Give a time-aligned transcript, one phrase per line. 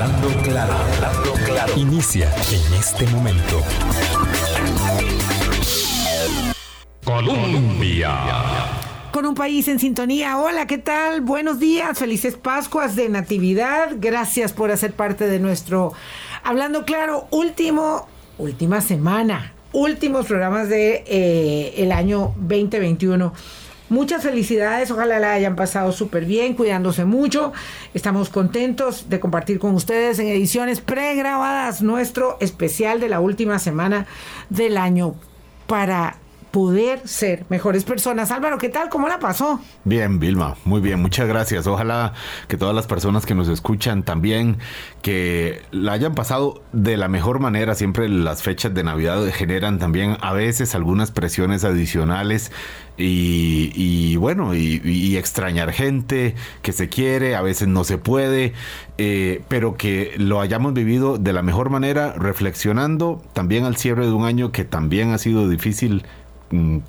[0.00, 1.72] Hablando claro, hablando claro.
[1.76, 3.60] Inicia en este momento.
[7.04, 8.14] Colombia.
[9.10, 10.38] Con un país en sintonía.
[10.38, 11.20] Hola, ¿qué tal?
[11.22, 13.88] Buenos días, felices Pascuas de Natividad.
[13.96, 15.94] Gracias por hacer parte de nuestro
[16.44, 18.06] Hablando Claro, último,
[18.38, 23.32] última semana, últimos programas de eh, el año 2021.
[23.90, 27.52] Muchas felicidades, ojalá la hayan pasado súper bien, cuidándose mucho.
[27.94, 34.06] Estamos contentos de compartir con ustedes en ediciones pregrabadas nuestro especial de la última semana
[34.50, 35.14] del año
[35.66, 36.16] para
[36.50, 38.30] poder ser mejores personas.
[38.30, 38.88] Álvaro, ¿qué tal?
[38.88, 39.60] ¿Cómo la pasó?
[39.84, 41.66] Bien, Vilma, muy bien, muchas gracias.
[41.66, 42.14] Ojalá
[42.48, 44.58] que todas las personas que nos escuchan también,
[45.02, 47.74] que la hayan pasado de la mejor manera.
[47.74, 52.50] Siempre las fechas de Navidad generan también a veces algunas presiones adicionales
[52.96, 58.54] y, bueno, y, extrañar gente que se quiere, a veces no se puede,
[58.98, 64.12] eh, pero que lo hayamos vivido de la mejor manera, reflexionando también al cierre de
[64.12, 66.04] un año que también ha sido difícil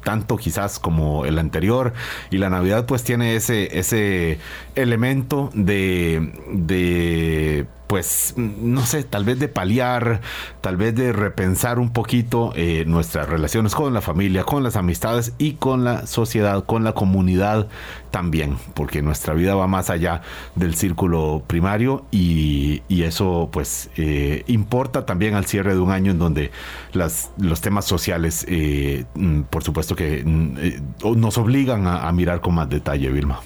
[0.04, 1.94] tanto quizás como el anterior
[2.30, 4.40] y la Navidad pues tiene ese, ese
[4.82, 10.22] elemento de, de pues, no sé, tal vez de paliar,
[10.62, 15.34] tal vez de repensar un poquito eh, nuestras relaciones con la familia, con las amistades
[15.40, 17.68] y con la sociedad, con la comunidad
[18.12, 20.22] también, porque nuestra vida va más allá
[20.54, 26.20] del círculo primario y, eso pues eh, importa también al cierre de un año en
[26.20, 26.52] donde
[26.94, 32.40] las, los temas sociales, eh, mm, por supuesto que mm, nos obligan a, a mirar
[32.40, 33.40] con más detalle, Vilma.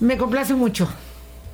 [0.00, 0.88] Me complace mucho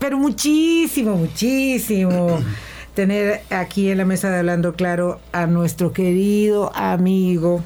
[0.05, 2.39] pero muchísimo, muchísimo
[2.95, 7.65] tener aquí en la mesa de Hablando Claro a nuestro querido amigo.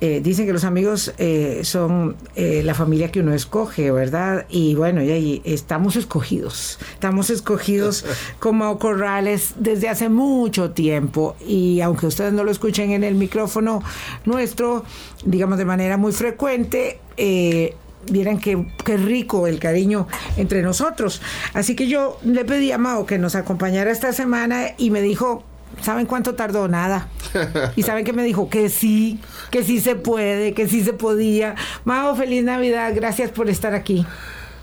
[0.00, 4.46] Eh, dicen que los amigos eh, son eh, la familia que uno escoge, ¿verdad?
[4.48, 6.78] Y bueno, y ahí estamos escogidos.
[6.94, 8.06] Estamos escogidos
[8.38, 11.36] como Corrales desde hace mucho tiempo.
[11.46, 13.82] Y aunque ustedes no lo escuchen en el micrófono
[14.24, 14.82] nuestro,
[15.26, 16.98] digamos de manera muy frecuente,
[18.10, 20.06] vieran qué, qué, rico el cariño
[20.36, 21.20] entre nosotros.
[21.54, 25.44] Así que yo le pedí a Mao que nos acompañara esta semana y me dijo,
[25.82, 26.68] ¿saben cuánto tardó?
[26.68, 27.08] Nada.
[27.76, 31.54] Y saben que me dijo que sí, que sí se puede, que sí se podía.
[31.84, 34.04] Mao, feliz Navidad, gracias por estar aquí.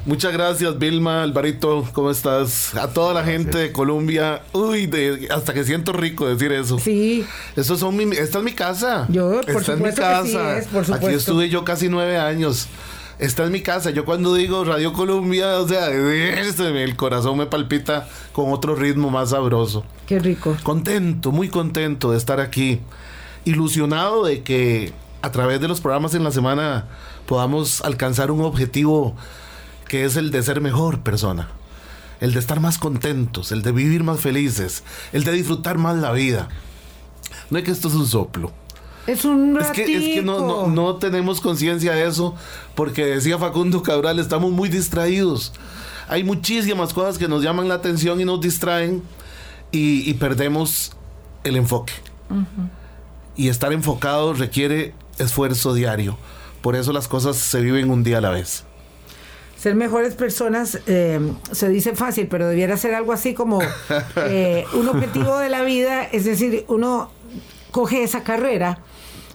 [0.05, 2.73] Muchas gracias, Vilma, Alvarito, ¿cómo estás?
[2.75, 4.41] A toda la gente de Colombia.
[4.53, 4.89] Uy,
[5.29, 6.79] hasta que siento rico decir eso.
[6.79, 7.25] Sí.
[7.57, 9.05] Eso son mi, esta es mi casa.
[9.09, 10.59] Yo, por esta es mi casa.
[10.93, 12.69] Aquí estuve yo casi nueve años
[13.19, 13.89] esta es mi casa.
[13.89, 19.31] Yo cuando digo Radio Colombia, o sea, el corazón me palpita con otro ritmo más
[19.31, 19.83] sabroso.
[20.05, 20.55] Qué rico.
[20.63, 22.79] Contento, muy contento de estar aquí.
[23.45, 26.85] Ilusionado de que a través de los programas en la semana
[27.25, 29.15] podamos alcanzar un objetivo
[29.87, 31.49] que es el de ser mejor persona.
[32.19, 36.11] El de estar más contentos, el de vivir más felices, el de disfrutar más la
[36.11, 36.49] vida.
[37.49, 38.51] No es que esto es un soplo
[39.07, 42.35] es un Es que, es que no, no, tenemos conciencia de eso,
[42.75, 45.53] porque decía Facundo Cabral, estamos muy distraídos.
[46.09, 49.01] Hay muchísimas cosas que nos llaman la atención y nos distraen
[49.71, 50.91] y, perdemos
[51.43, 51.93] el enfoque.
[53.35, 56.17] Y estar enfocado requiere esfuerzo diario.
[56.61, 58.65] Por eso las cosas se viven un día a la vez
[59.57, 61.19] ser mejores personas eh,
[61.51, 63.59] se dice fácil, pero debiera ser algo así como
[64.17, 67.09] eh, un objetivo de la vida, es decir, uno
[67.71, 68.83] coge esa carrera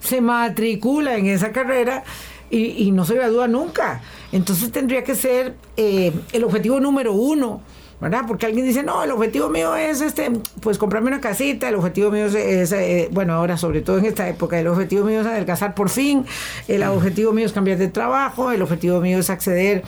[0.02, 2.04] se matricula en esa carrera
[2.50, 4.02] y, no se gradúa nunca.
[4.30, 7.62] Entonces tendría que ser eh, el objetivo número uno.
[7.98, 8.24] ¿verdad?
[8.26, 12.10] Porque alguien dice, no, el objetivo mío es este, pues comprarme una casita, el objetivo
[12.10, 15.76] mío es, eh, bueno, ahora sobre todo en esta época, el objetivo mío es adelgazar
[15.76, 16.26] por fin,
[16.66, 19.84] el objetivo mío es cambiar de trabajo, el objetivo mío es acceder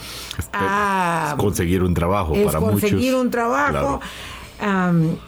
[0.52, 1.34] a...
[1.38, 4.00] conseguir un trabajo para conseguir un trabajo.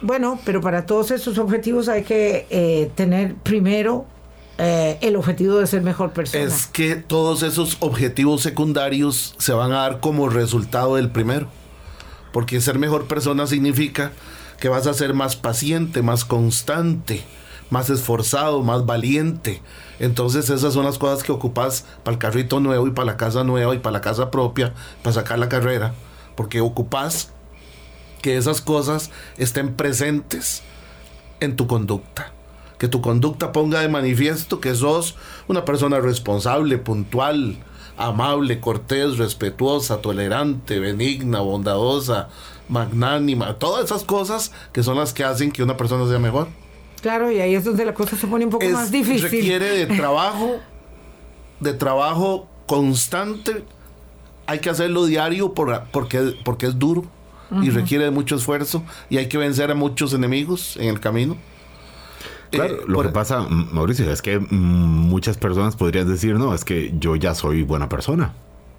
[0.03, 4.07] bueno, pero para todos esos objetivos hay que eh, tener primero
[4.59, 6.45] eh, el objetivo de ser mejor persona.
[6.45, 11.49] Es que todos esos objetivos secundarios se van a dar como resultado del primero.
[12.33, 14.13] Porque ser mejor persona significa
[14.59, 17.23] que vas a ser más paciente, más constante,
[17.69, 19.61] más esforzado, más valiente.
[19.99, 23.45] Entonces esas son las cosas que ocupas para el carrito nuevo y para la casa
[23.45, 24.73] nueva y para la casa propia,
[25.03, 25.95] para sacar la carrera.
[26.35, 27.31] Porque ocupas
[28.23, 30.63] que esas cosas estén presentes
[31.41, 32.36] en tu conducta
[32.79, 35.17] que tu conducta ponga de manifiesto que sos
[35.49, 37.57] una persona responsable, puntual,
[37.97, 42.29] amable, cortés, respetuosa, tolerante, benigna, bondadosa,
[42.69, 46.49] magnánima, todas esas cosas que son las que hacen que una persona sea mejor.
[47.01, 49.23] Claro, y ahí es donde la cosa se pone un poco más difícil.
[49.23, 50.57] Requiere de trabajo,
[51.61, 53.65] de trabajo constante.
[54.47, 57.05] Hay que hacerlo diario porque, porque es duro.
[57.63, 61.37] y requiere de mucho esfuerzo y hay que vencer a muchos enemigos en el camino.
[62.57, 66.55] Claro, Eh, lo por- que pasa, Mauricio, es que mm, muchas personas podrían decir, no,
[66.55, 68.33] es que yo ya soy buena persona.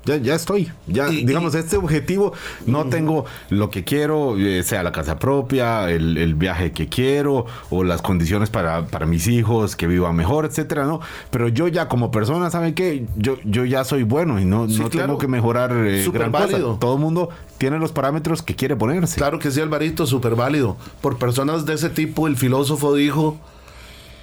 [0.06, 0.72] Ya, ya estoy.
[0.88, 2.32] Ya, Y- digamos, y- este objetivo,
[2.66, 7.46] no tengo lo que quiero, eh, sea la casa propia, el, el viaje que quiero,
[7.70, 11.02] o las condiciones para, para mis hijos, que vivan mejor, etcétera, ¿no?
[11.30, 13.06] Pero yo ya como persona, ¿saben qué?
[13.18, 15.08] Yo, yo ya soy bueno y no, Sí, no claro.
[15.08, 16.58] tengo que mejorar eh, gran cosa.
[16.80, 17.28] Todo el mundo
[17.58, 19.18] tiene los parámetros que quiere ponerse.
[19.18, 20.78] Claro que sí, Alvarito, súper válido.
[21.02, 23.38] Por personas de ese tipo, el filósofo dijo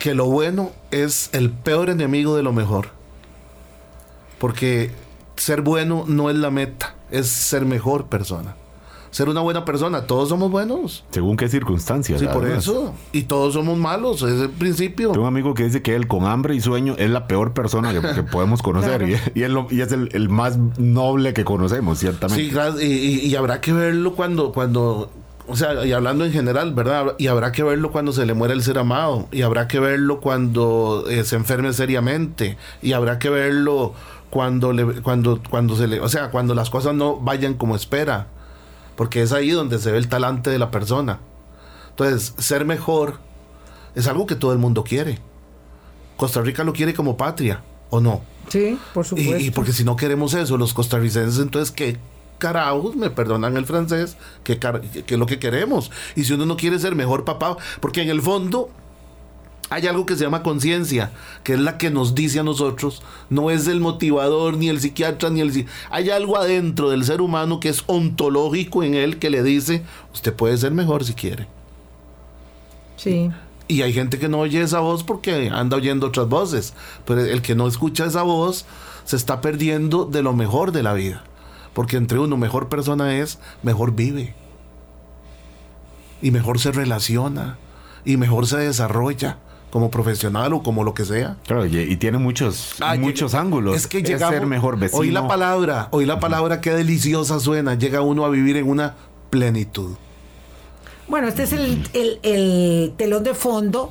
[0.04, 2.88] que lo bueno es el peor enemigo de lo mejor.
[4.38, 4.90] Porque
[5.36, 8.54] ser bueno no es la meta, es ser mejor persona.
[9.10, 11.04] Ser una buena persona, todos somos buenos.
[11.10, 12.20] Según qué circunstancias.
[12.20, 12.64] Sí, por además.
[12.64, 12.92] eso.
[13.12, 15.12] Y todos somos malos, es el principio.
[15.12, 17.94] Tengo un amigo que dice que él con hambre y sueño es la peor persona
[17.94, 19.22] que, que podemos conocer Claro.
[19.34, 22.44] y, y es, lo- y es el, el más noble que conocemos, ciertamente.
[22.78, 25.10] Sí, y- y habrá que verlo cuando, cuando,
[25.46, 27.14] o sea, y hablando en general, ¿verdad?
[27.18, 30.20] Y habrá que verlo cuando se le muere el ser amado, y habrá que verlo
[30.20, 33.92] cuando eh, se enferme seriamente, y habrá que verlo
[34.30, 38.26] cuando le, cuando, cuando se le, o sea, cuando las cosas no vayan como espera,
[38.96, 41.18] porque es ahí donde se ve el talante de la persona.
[41.90, 43.18] Entonces, ser mejor
[43.94, 45.18] es algo que todo el mundo quiere.
[46.16, 47.60] Costa Rica lo quiere como patria,
[47.90, 48.22] ¿o no?
[48.48, 49.38] Sí, por Y, supuesto.
[49.38, 51.96] y porque si no queremos eso, los costarricenses, entonces, ¿qué
[52.44, 54.16] carajos, me perdonan el francés,
[54.60, 55.90] car- qué es lo que queremos?
[56.14, 58.68] Y si uno no quiere ser mejor papá, porque en el fondo
[59.70, 61.10] hay algo que se llama conciencia,
[61.42, 65.30] que es la que nos dice a nosotros, no es el motivador, ni el psiquiatra,
[65.30, 65.66] ni el...
[65.90, 69.82] Hay algo adentro del ser humano que es ontológico en él que le dice,
[70.12, 71.46] usted puede ser mejor si quiere.
[72.96, 73.30] Sí.
[73.66, 76.74] Y hay gente que no oye esa voz porque anda oyendo otras voces.
[77.06, 78.66] Pero el que no escucha esa voz
[79.04, 81.24] se está perdiendo de lo mejor de la vida.
[81.74, 84.34] Porque entre uno mejor persona es, mejor vive.
[86.22, 87.58] Y mejor se relaciona.
[88.04, 89.38] Y mejor se desarrolla
[89.70, 91.36] como profesional o como lo que sea.
[91.46, 93.76] Claro, y, tiene muchos, Ah, muchos llega- ángulos.
[93.76, 95.00] Es que llegamos, ser mejor vecino.
[95.00, 97.74] Oí la palabra, oí la palabra, qué deliciosa suena.
[97.74, 98.94] Llega uno a vivir en una
[99.30, 99.96] plenitud.
[101.08, 103.90] Bueno, este es el, el- el telón de fondo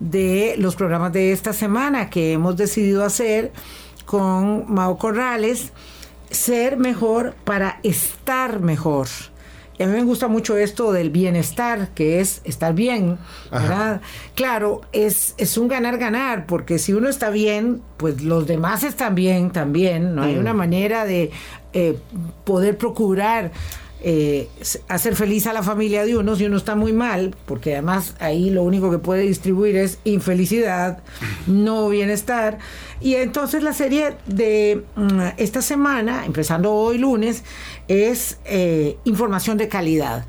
[0.00, 3.52] de los programas de esta semana que hemos decidido hacer
[4.04, 5.72] con Mao Corrales,
[6.32, 9.08] ser mejor para estar mejor.
[9.78, 13.18] Y a mí me gusta mucho esto del bienestar, que es estar bien,
[13.50, 14.02] ¿verdad?
[14.34, 19.50] Claro, es, es un ganar-ganar, porque si uno está bien, pues los demás están bien
[19.50, 20.24] también, ¿no?
[20.24, 21.30] Hay una manera de
[21.72, 21.98] eh,
[22.44, 23.50] poder procurar
[24.04, 24.48] eh,
[24.88, 28.50] hacer feliz a la familia de uno si uno está muy mal, porque además ahí
[28.50, 30.98] lo único que puede distribuir es infelicidad,
[31.46, 32.58] no bienestar.
[33.00, 37.44] Y entonces la serie de mm, esta semana, empezando hoy lunes,
[37.86, 40.24] es eh, información de calidad.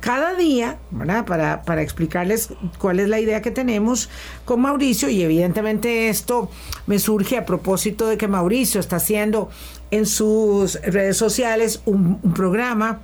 [0.00, 1.24] Cada día, ¿verdad?
[1.24, 2.48] Para, para explicarles
[2.78, 4.08] cuál es la idea que tenemos
[4.44, 6.50] con Mauricio, y evidentemente esto
[6.86, 9.48] me surge a propósito de que Mauricio está haciendo
[9.90, 13.00] en sus redes sociales un, un programa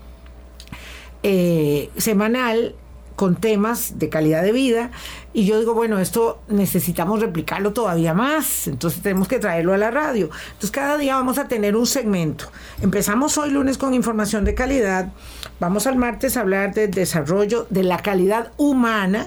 [1.22, 2.74] eh, semanal
[3.18, 4.92] con temas de calidad de vida
[5.34, 9.90] y yo digo, bueno, esto necesitamos replicarlo todavía más, entonces tenemos que traerlo a la
[9.90, 10.30] radio.
[10.46, 12.44] Entonces cada día vamos a tener un segmento.
[12.80, 15.12] Empezamos hoy lunes con información de calidad,
[15.58, 19.26] vamos al martes a hablar del desarrollo de la calidad humana,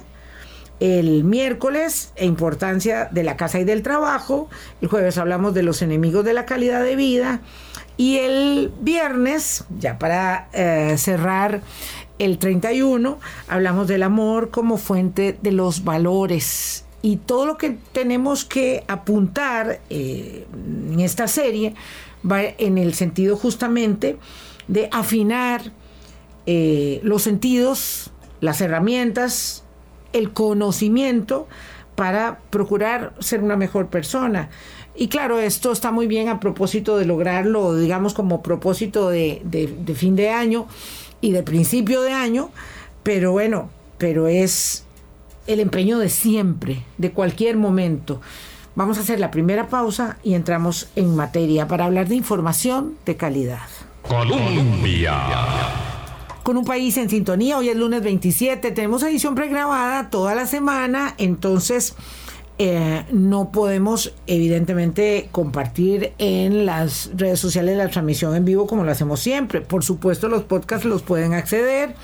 [0.81, 4.49] el miércoles e importancia de la casa y del trabajo,
[4.81, 7.41] el jueves hablamos de los enemigos de la calidad de vida.
[7.97, 11.61] Y el viernes, ya para eh, cerrar
[12.17, 16.83] el 31, hablamos del amor como fuente de los valores.
[17.03, 21.75] Y todo lo que tenemos que apuntar eh, en esta serie
[22.29, 24.17] va en el sentido justamente
[24.67, 25.61] de afinar
[26.47, 28.09] eh, los sentidos,
[28.39, 29.60] las herramientas,
[30.13, 31.47] el conocimiento
[31.95, 34.49] para procurar ser una mejor persona.
[34.95, 39.95] Y claro, esto está muy bien a propósito de lograrlo, digamos, como propósito de, de-
[39.95, 40.67] fin de año
[41.21, 42.49] y de principio de año,
[43.03, 44.83] pero bueno, pero es
[45.47, 48.21] el empeño de siempre, de cualquier momento.
[48.75, 53.15] Vamos a hacer la primera pausa y entramos en materia para hablar de información de
[53.17, 53.59] calidad
[54.01, 55.13] Colombia.
[56.43, 57.57] Con un país en sintonía.
[57.57, 61.95] Hoy es lunes 27, tenemos edición pregrabada toda la semana, entonces
[62.57, 68.91] eh, no podemos evidentemente compartir en las redes sociales la transmisión en vivo como lo
[68.91, 69.61] hacemos siempre.
[69.61, 71.95] Por supuesto los podcasts los pueden acceder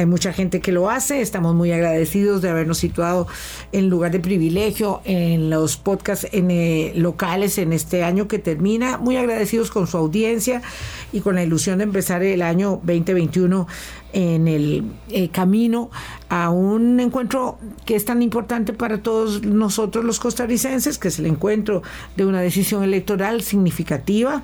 [0.00, 1.20] hay mucha gente que lo hace.
[1.20, 3.28] Estamos muy agradecidos de habernos situado
[3.70, 8.96] en lugar de privilegio en los podcasts en, eh, locales en este año que termina.
[8.96, 10.62] Muy agradecidos con su audiencia
[11.12, 13.66] y con la ilusión de empezar el año 2021
[14.14, 15.90] en el eh, camino
[16.30, 21.26] a un encuentro que es tan importante para todos nosotros los costarricenses, que es el
[21.26, 21.82] encuentro
[22.16, 24.42] de una decisión electoral significativa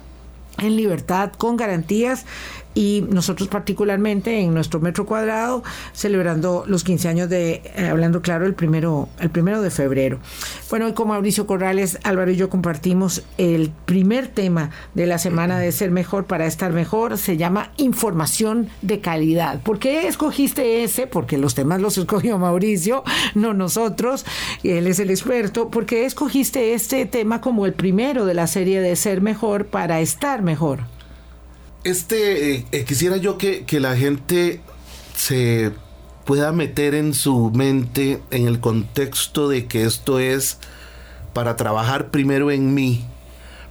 [0.59, 2.27] en libertad, con garantías
[2.77, 5.65] y nosotros particularmente en nuestro metro cuadrado
[5.95, 10.21] celebrando los 15 años de eh, hablando claro el primero el primero de febrero
[10.69, 15.59] bueno hoy con Mauricio Corrales Álvaro y yo compartimos el primer tema de la semana
[15.59, 21.07] de ser mejor para estar mejor se llama información de calidad ¿por qué escogiste ese?
[21.07, 23.05] porque los temas los escogió Mauricio
[23.35, 24.27] no nosotros
[24.63, 28.83] él es el experto ¿por qué escogiste este tema como el primero de la serie
[28.83, 30.96] de ser mejor para estar mejor?
[31.87, 34.61] Este, eh, eh, quisiera yo que, que, la gente
[35.15, 35.73] se
[36.25, 40.59] pueda meter en su mente en el contexto de que esto es
[41.33, 43.05] para trabajar primero en mí.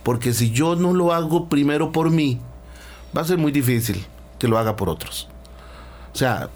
[0.01, 2.39] Porque si yo no lo hago primero por mí,
[3.15, 4.05] va a ser muy difícil
[4.39, 5.27] que lo haga por otros.
[6.13, 6.49] O sea,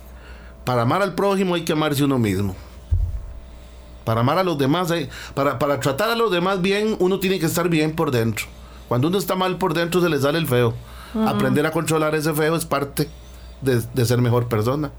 [0.64, 2.56] para amar al prójimo hay que amarse uno mismo.
[4.06, 4.94] Para amar a los demás,
[5.34, 8.46] para, para tratar a los demás bien, uno tiene que estar bien por dentro.
[8.88, 10.74] Cuando uno está mal por dentro, se le sale el feo.
[11.26, 13.10] Aprender a controlar ese feo es parte
[13.62, 14.92] de, ser mejor persona.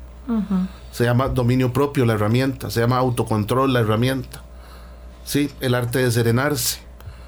[0.93, 4.43] Se llama dominio propio la herramienta, se llama autocontrol la herramienta.
[5.25, 6.81] Sí, el arte de serenarse,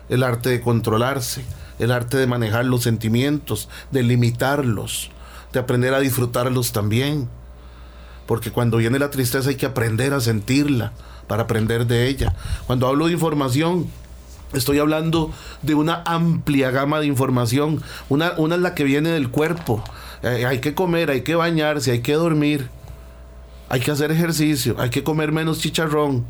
[0.08, 1.44] el arte de controlarse,
[1.78, 5.10] el arte de manejar los sentimientos, de limitarlos,
[5.52, 7.28] de aprender a disfrutarlos también.
[8.26, 10.92] Porque cuando viene la tristeza hay que aprender a sentirla
[11.26, 12.34] para aprender de ella.
[12.66, 13.88] Cuando hablo de información,
[14.52, 15.32] Estoy hablando
[15.62, 17.82] de una amplia gama de información.
[18.08, 19.82] Una, una es la que viene del cuerpo.
[20.22, 22.68] Eh, hay que comer, hay que bañarse, hay que dormir.
[23.68, 26.26] Hay que hacer ejercicio, hay que comer menos chicharrón.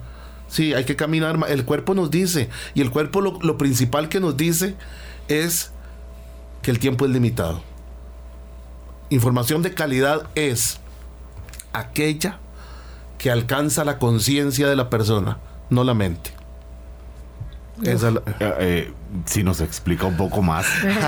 [0.47, 1.39] Sí, hay que caminar.
[1.49, 2.49] El cuerpo nos dice.
[2.75, 4.77] Y el cuerpo lo, lo principal que nos dice
[5.29, 5.73] es
[6.63, 7.63] que el tiempo es limitado.
[9.11, 10.79] Información de calidad es
[11.73, 12.39] aquella
[13.19, 15.39] que alcanza la conciencia de la persona,
[15.71, 16.42] no la mente.
[17.85, 17.97] Eh,
[18.41, 18.93] eh,
[19.25, 20.67] si nos explica un poco más,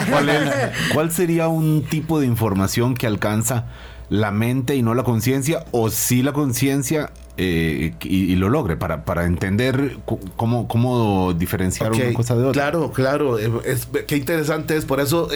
[0.93, 3.67] ¿cuál, sería un tipo de información que alcanza
[4.09, 5.65] la mente y no la conciencia?
[5.73, 9.99] ¿O si la conciencia eh, y, lo logre para, para entender
[10.37, 12.53] cómo, cómo diferenciar una cosa de otra.
[12.53, 14.85] Claro, claro, es, qué interesante es.
[14.85, 15.29] Por eso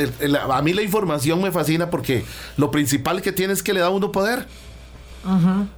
[0.49, 2.25] a mí la información me fascina porque
[2.57, 4.47] lo principal que tiene es que le da uno poder.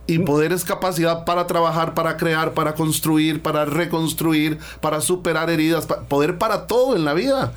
[0.07, 5.87] Y poder es capacidad para trabajar, para crear, para construir, para reconstruir, para superar heridas,
[6.09, 7.52] poder para todo en la vida.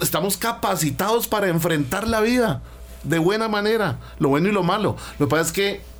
[0.00, 2.62] Estamos capacitados para enfrentar la vida
[3.02, 4.96] de buena manera, lo bueno y lo malo.
[5.18, 5.90] Lo que pasa es que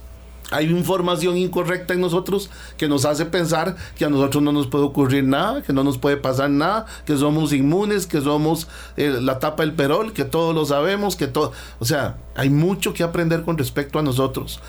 [0.51, 4.85] hay información incorrecta en nosotros que nos hace pensar que a nosotros no nos puede
[4.85, 8.67] ocurrir nada, que no nos puede pasar nada, que somos inmunes, que somos
[8.97, 11.53] eh, la tapa del perol, que todos lo sabemos, que todo...
[11.79, 14.61] O sea, hay mucho que aprender con respecto a nosotros.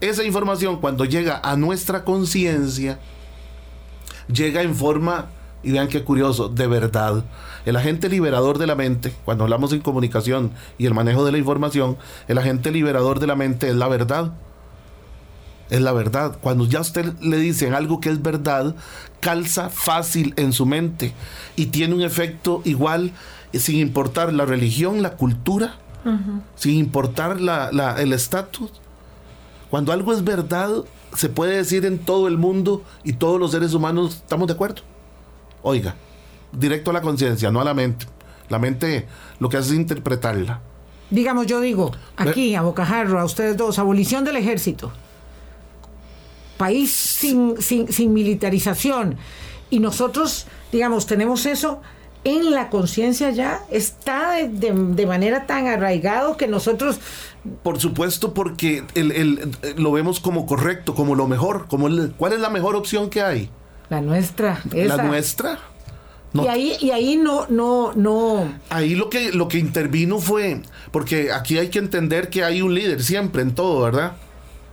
[0.00, 3.00] Esa información cuando llega a nuestra conciencia,
[4.32, 5.26] llega en forma,
[5.62, 7.24] y vean qué curioso, de verdad.
[7.66, 11.38] El agente liberador de la mente, cuando hablamos en comunicación y el manejo de la
[11.38, 11.96] información,
[12.28, 14.32] el agente liberador de la mente es la verdad.
[15.68, 16.38] Es la verdad.
[16.40, 18.76] Cuando ya usted le dicen algo que es verdad,
[19.18, 21.12] calza fácil en su mente
[21.56, 23.10] y tiene un efecto igual
[23.52, 25.74] sin importar la religión, la cultura,
[26.54, 27.38] sin importar
[27.98, 28.70] el estatus
[29.70, 30.84] cuando algo es verdad,
[31.14, 34.82] se puede decir en todo el mundo y todos los seres humanos estamos de acuerdo.
[35.62, 35.94] Oiga,
[36.52, 38.06] directo a la conciencia, no a la mente.
[38.48, 39.06] La mente
[39.38, 40.60] lo que hace es interpretarla.
[41.10, 44.92] Digamos, yo digo, aquí a Bocajarro, a ustedes dos, abolición del ejército.
[46.56, 49.16] País sin, sin, sin militarización.
[49.70, 51.80] Y nosotros, digamos, tenemos eso
[52.24, 56.98] en la conciencia ya, está de, manera tan arraigado que nosotros...
[57.62, 62.50] Por supuesto, porque el, lo vemos como correcto, como lo mejor, como ¿cuál es la
[62.50, 63.48] mejor opción que hay?
[63.88, 64.60] La nuestra.
[64.72, 65.58] La nuestra.
[66.34, 68.52] Y ahí, y ahí no, no, no.
[68.68, 70.60] Ahí lo que, lo que intervino fue,
[70.90, 74.12] porque aquí hay que entender que hay un líder siempre en todo, ¿verdad?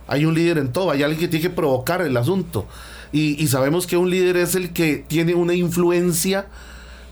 [0.06, 2.66] Hay un líder en todo, hay alguien que tiene que provocar el asunto.
[3.10, 6.46] Y, y sabemos que un líder es el que tiene una influencia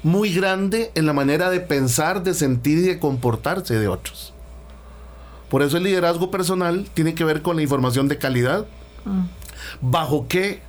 [0.04, 4.32] muy grande en la manera de pensar, de sentir y de comportarse de otros.
[5.49, 8.66] Por eso el liderazgo personal tiene que ver con la información de calidad.
[9.04, 9.23] Mm.
[9.80, 10.61] ¿Bajo qué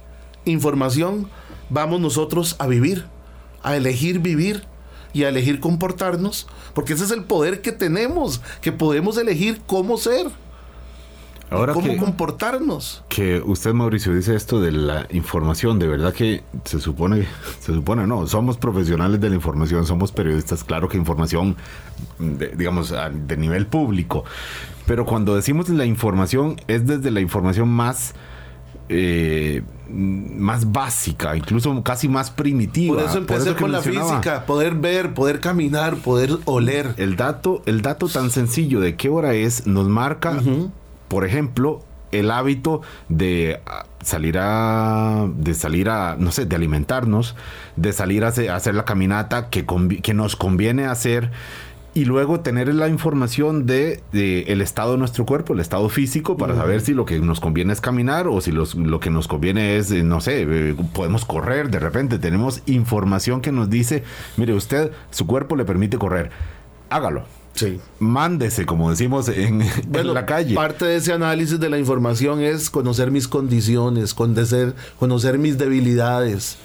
[0.45, 1.29] información
[1.69, 3.05] vamos nosotros a vivir?
[3.61, 4.63] A elegir vivir
[5.11, 6.47] y a elegir comportarnos.
[6.73, 10.27] Porque ese es el poder que tenemos, que podemos elegir cómo ser.
[11.51, 13.03] Ahora cómo que- comportarnos.
[13.09, 17.27] Que usted, Mauricio, dice esto de la información, de verdad que se supone,
[17.59, 21.55] se supone, no, somos profesionales de la información, somos periodistas, claro que información,
[22.19, 22.93] de- digamos,
[23.27, 24.23] de nivel público,
[24.87, 28.13] pero cuando decimos la información es desde la información más...
[28.89, 32.95] eh, más básica, incluso casi más primitiva.
[32.95, 36.95] Por eso empecé con la física, poder ver, poder caminar, poder oler.
[36.97, 40.39] El dato, el dato tan sencillo de qué hora es nos marca,
[41.07, 41.81] por ejemplo,
[42.11, 47.35] el hábito de ah, salir a, de salir a, no sé, de alimentarnos,
[47.75, 49.65] de salir a hacer, a hacer la caminata que,
[50.01, 51.31] que nos conviene hacer
[51.93, 56.35] y luego tener la información de, de el estado de nuestro cuerpo, el estado físico,
[56.35, 59.29] para saber si lo que nos conviene es caminar o si los- lo que nos
[59.29, 62.19] conviene es, eh, no sé, eh, podemos correr de repente.
[62.19, 64.03] Tenemos información que nos dice,
[64.35, 66.31] mire, usted, su cuerpo le permite correr,
[66.89, 67.23] hágalo.
[67.55, 67.79] Sí.
[67.99, 69.63] Mándese, como decimos en,
[70.13, 70.53] la calle.
[70.53, 76.57] parte de ese análisis de la información es conocer mis condiciones, conocer, conocer mis debilidades,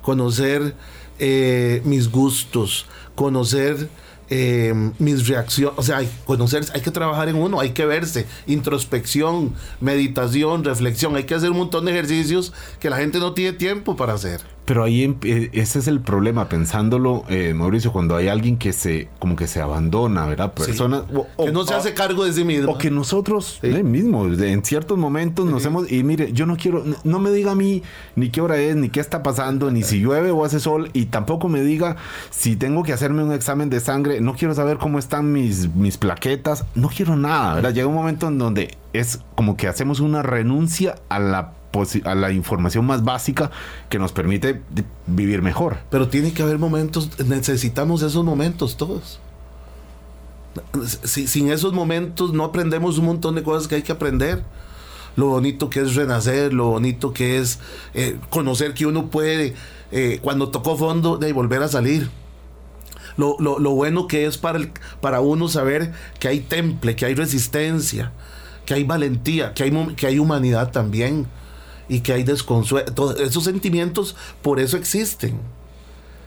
[0.00, 0.74] conocer
[1.18, 3.88] eh, mis gustos, conocer
[4.30, 5.76] eh, mis reacciones.
[5.76, 11.16] O sea, hay, conocer, hay que trabajar en uno, hay que verse, introspección, meditación, reflexión.
[11.16, 14.57] Hay que hacer un montón de ejercicios que la gente no tiene tiempo para hacer.
[14.68, 18.74] Pero ahí em- eh, ese es el problema, pensándolo, eh, Mauricio, cuando hay alguien que
[18.74, 20.52] se, como que se abandona, ¿verdad?
[20.58, 20.64] Sí.
[20.66, 21.04] Personas.
[21.14, 22.72] o- que o- no se hace cargo de sí mismo.
[22.72, 23.68] O que nosotros Sí.
[23.68, 27.30] eh, mismos, de- en ciertos momentos nos hemos, y mire, yo no quiero, no me
[27.30, 27.82] diga a mí
[28.14, 31.06] ni qué hora es, ni qué está pasando, ni si llueve o hace sol, y
[31.06, 31.96] tampoco me diga
[32.28, 35.96] si tengo que hacerme un examen de sangre, no quiero saber cómo están mis, mis
[35.96, 37.72] plaquetas, no quiero nada, ¿verdad?
[37.72, 41.52] Llega un momento en donde es como que hacemos una renuncia a la,
[42.04, 43.50] a la información más básica
[43.88, 44.62] que nos permite
[45.06, 45.78] vivir mejor.
[45.90, 49.20] Pero tiene que haber momentos, necesitamos esos momentos todos.
[51.04, 54.42] Si- sin esos momentos no aprendemos un montón de cosas que hay que aprender.
[55.16, 57.58] Lo bonito que es renacer, lo bonito que es
[57.94, 59.54] eh, conocer que uno puede,
[59.90, 62.08] eh, cuando tocó fondo, de volver a salir.
[63.16, 67.04] Lo, lo- lo bueno que es para, el- para uno saber que hay temple, que
[67.04, 68.12] hay resistencia,
[68.64, 71.26] que hay valentía, que hay, que hay humanidad también
[71.88, 72.92] y que hay desconsuelo.
[72.92, 75.40] Todos esos sentimientos por eso existen.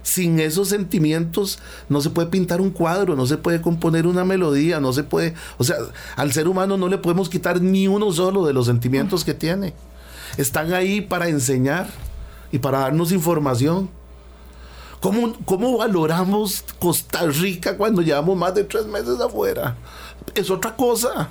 [0.03, 4.79] Sin esos sentimientos no se puede pintar un cuadro, no se puede componer una melodía,
[4.79, 5.75] no se puede, o sea,
[6.15, 9.73] al ser humano no le podemos quitar ni uno solo de los sentimientos que tiene.
[10.37, 11.87] Están ahí para enseñar
[12.51, 13.89] y para darnos información.
[15.01, 19.75] ¿Cómo, cómo valoramos Costa Rica cuando llevamos más de tres meses afuera?
[20.33, 21.29] Es otra cosa.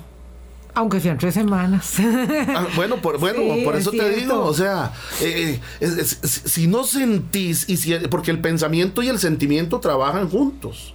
[0.73, 1.95] Aunque sean tres semanas.
[1.99, 4.19] Ah, bueno, por, bueno, Sí, por es eso te cierto.
[4.19, 9.09] digo, o sea, eh, es- es- si no sentís, y si, porque el pensamiento y
[9.09, 10.93] el sentimiento trabajan juntos,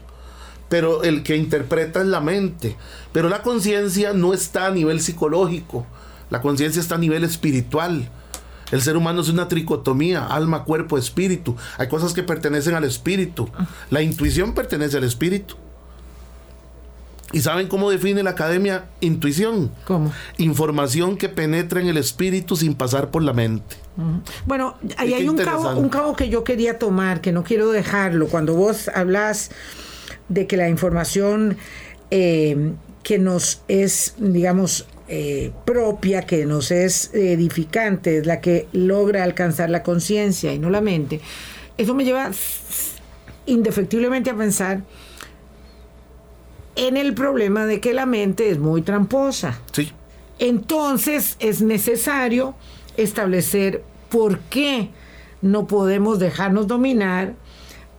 [0.68, 2.76] pero el que interpreta es la mente,
[3.12, 5.86] pero la conciencia no está a nivel psicológico,
[6.30, 8.08] la conciencia está a nivel espiritual.
[8.72, 11.54] El ser humano es una tricotomía, alma, cuerpo, espíritu.
[11.78, 13.48] Hay cosas que pertenecen al espíritu.
[13.90, 15.54] La intuición pertenece al espíritu.
[17.32, 19.72] ¿Y saben cómo define la academia intuición?
[19.84, 20.12] ¿Cómo?
[20.38, 23.76] Información que penetra en el espíritu sin pasar por la mente.
[24.46, 28.28] Bueno, ahí hay un cabo, un cabo que yo quería tomar, que no quiero dejarlo.
[28.28, 29.50] Cuando vos hablas
[30.28, 31.56] de que la información
[32.10, 39.24] eh, que nos es, digamos, eh, propia, que nos es edificante, es la que logra
[39.24, 41.20] alcanzar la conciencia y no la mente,
[41.76, 42.30] eso me lleva
[43.46, 44.82] indefectiblemente a pensar
[46.76, 49.58] en el problema de que la mente es muy tramposa.
[49.72, 49.92] Sí.
[50.38, 52.54] Entonces es necesario
[52.96, 54.90] establecer por qué
[55.42, 57.34] no podemos dejarnos dominar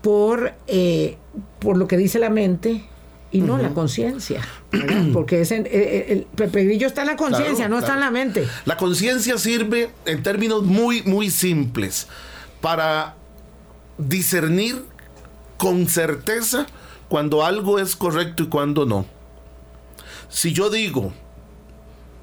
[0.02, 1.18] por, eh,
[1.60, 2.86] por lo que dice la mente
[3.32, 4.42] y no la conciencia.
[5.14, 8.12] Porque eh, eh, el Pepe Grillo está en la conciencia, Claro, no está en la
[8.12, 8.48] mente.
[8.66, 12.08] La conciencia sirve en términos muy, muy simples
[12.62, 13.16] para
[13.98, 14.84] discernir
[15.58, 16.68] con certeza
[17.10, 19.06] cuando algo es correcto y cuando no.
[20.30, 21.14] Si yo digo,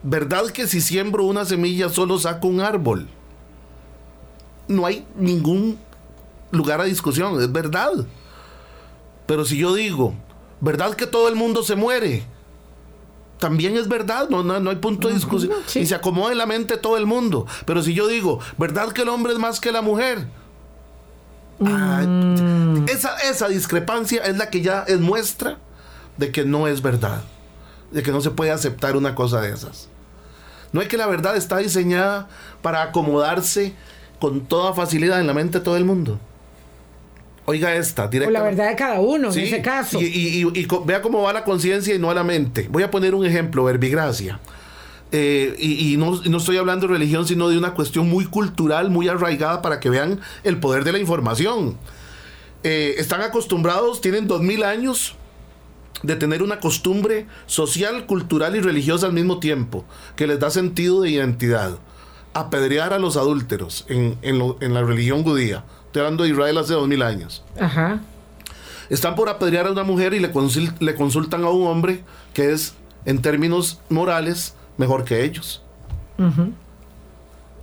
[0.02, 3.08] ¿verdad que si siembro una semilla solo saco un árbol?
[4.68, 5.78] No hay ningún
[6.50, 7.92] lugar a discusión, es verdad.
[9.26, 10.14] Pero si yo digo,
[10.60, 12.24] ¿verdad que todo el mundo se muere?
[13.38, 15.52] También es verdad, no, no, no hay punto de discusión.
[15.66, 15.80] sí.
[15.80, 17.46] Y se acomoda en la mente todo el mundo.
[17.66, 20.28] Pero si yo digo, ¿verdad que el hombre es más que la mujer?
[21.64, 22.02] Ah,
[22.88, 25.58] esa, esa discrepancia es la que ya es muestra
[26.16, 27.22] de que no es verdad.
[27.90, 29.88] De que no se puede aceptar una cosa de esas.
[30.72, 32.28] No es que la verdad está diseñada
[32.62, 33.74] para acomodarse
[34.20, 36.18] con toda facilidad en la mente de todo el mundo.
[37.46, 40.00] Oiga esta, O la verdad de cada uno Sí, en ese caso.
[40.00, 42.68] Y, y- y- y co- vea cómo va la conciencia y no la mente.
[42.70, 44.40] Voy a poner un ejemplo, verbigracia.
[45.16, 49.06] Eh, y, no, no, estoy hablando de religión, sino de una cuestión muy cultural, muy
[49.06, 51.78] arraigada para que vean el poder de la información.
[52.64, 55.14] Eh, están acostumbrados, tienen dos mil años
[56.02, 59.84] de tener una costumbre social, cultural y religiosa al mismo tiempo,
[60.16, 61.78] que les da sentido de identidad.
[62.32, 65.64] Apedrear a los adúlteros en, en la religión judía.
[65.86, 67.44] Estoy hablando de Israel hace dos mil años.
[67.60, 68.00] Ajá.
[68.90, 70.32] Están por apedrear a una mujer y le,
[70.80, 72.74] le consultan a un hombre que es,
[73.04, 75.62] en términos morales, mejor que ellos.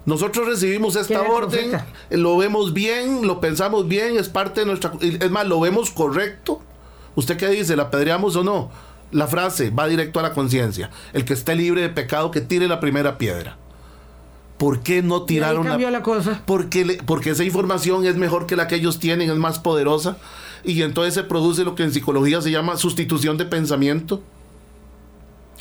[0.06, 1.78] Nosotros recibimos esta orden,
[2.10, 4.92] lo vemos bien, lo pensamos bien, es parte de nuestra...
[5.02, 6.62] Es más, lo vemos correcto.
[7.16, 7.76] ¿Usted qué dice?
[7.76, 8.72] ¿La apedreamos o no?
[9.12, 10.90] La frase va directo a la conciencia.
[11.14, 13.58] El que esté libre de pecado, que tire la primera piedra.
[14.58, 16.44] ¿Por qué no tiraron cambió la, cosa?
[16.46, 20.18] Porque, porque esa información es mejor que la que ellos tienen, es más poderosa.
[20.64, 24.22] Y entonces se produce lo que en psicología se llama sustitución de pensamiento.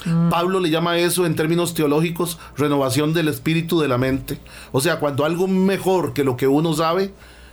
[0.05, 0.31] Mm.
[0.31, 4.39] Pablo le llama eso en términos teológicos renovación del espíritu de la mente.
[4.73, 7.13] O sea, cuando algo mejor que lo que uno sabe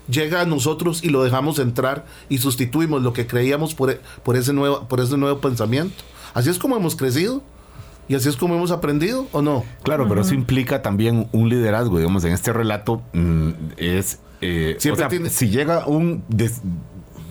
[0.10, 4.38] llega a nosotros y lo dejamos entrar y sustituimos lo que creíamos por, e, por,
[4.38, 6.04] ese, nuevo, por ese nuevo pensamiento.
[6.34, 7.42] Así es como hemos crecido.
[8.10, 9.66] ¿Y así es como hemos aprendido o no?
[9.84, 11.98] Claro, pero eso implica también un liderazgo.
[11.98, 14.20] Digamos, en este relato mm, es...
[14.40, 14.78] Eh,
[15.30, 16.24] si llega un...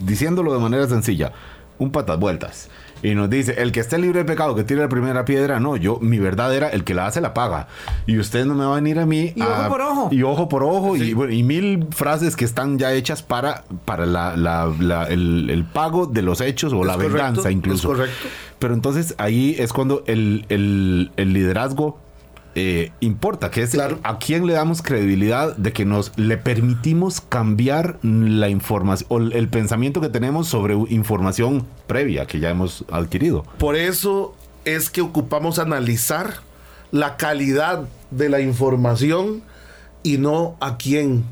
[0.02, 1.32] diciéndolo de manera sencilla,
[1.78, 2.68] un patas vueltas
[3.06, 5.76] y nos dice, el que esté libre de pecado, que tire la primera piedra, no,
[5.76, 7.68] yo, mi verdad era, el que la hace, la paga.
[8.04, 9.32] Y usted no me va a venir a mí...
[9.36, 10.08] Y ojo por ojo.
[10.10, 14.36] Y ojo por ojo, y, y, mil frases que están ya hechas para, para la,
[14.36, 17.92] la, el, pago de los hechos o la venganza incluso.
[17.92, 18.28] Es correcto.
[18.58, 22.00] Pero entonces ahí es cuando el, el, el liderazgo
[22.58, 27.98] eh, importa, que es a quién le damos credibilidad de que nos le permitimos cambiar
[28.02, 33.44] la información o el pensamiento que tenemos sobre información previa que ya hemos adquirido.
[33.58, 36.36] Por eso es que ocupamos analizar
[36.92, 39.42] la calidad de la información
[40.02, 41.24] y no a quién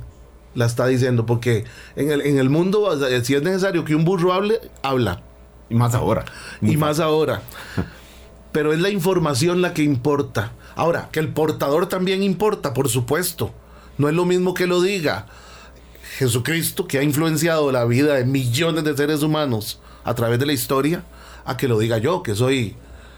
[0.55, 1.65] la está diciendo, porque
[1.97, 2.91] en el, en el mundo,
[3.23, 5.23] si es necesario que un burro hable, habla.
[5.71, 6.27] Y más ahora.
[6.61, 7.41] y más ahora.
[8.53, 10.53] Pero es la información la que importa.
[10.77, 13.53] Ahora, que el portador también importa, por supuesto.
[13.97, 15.27] No es lo mismo que lo diga
[16.19, 20.53] Jesucristo, que ha influenciado la vida de millones de seres humanos a través de la
[20.53, 21.05] historia,
[21.45, 22.77] a que lo diga yo, que soy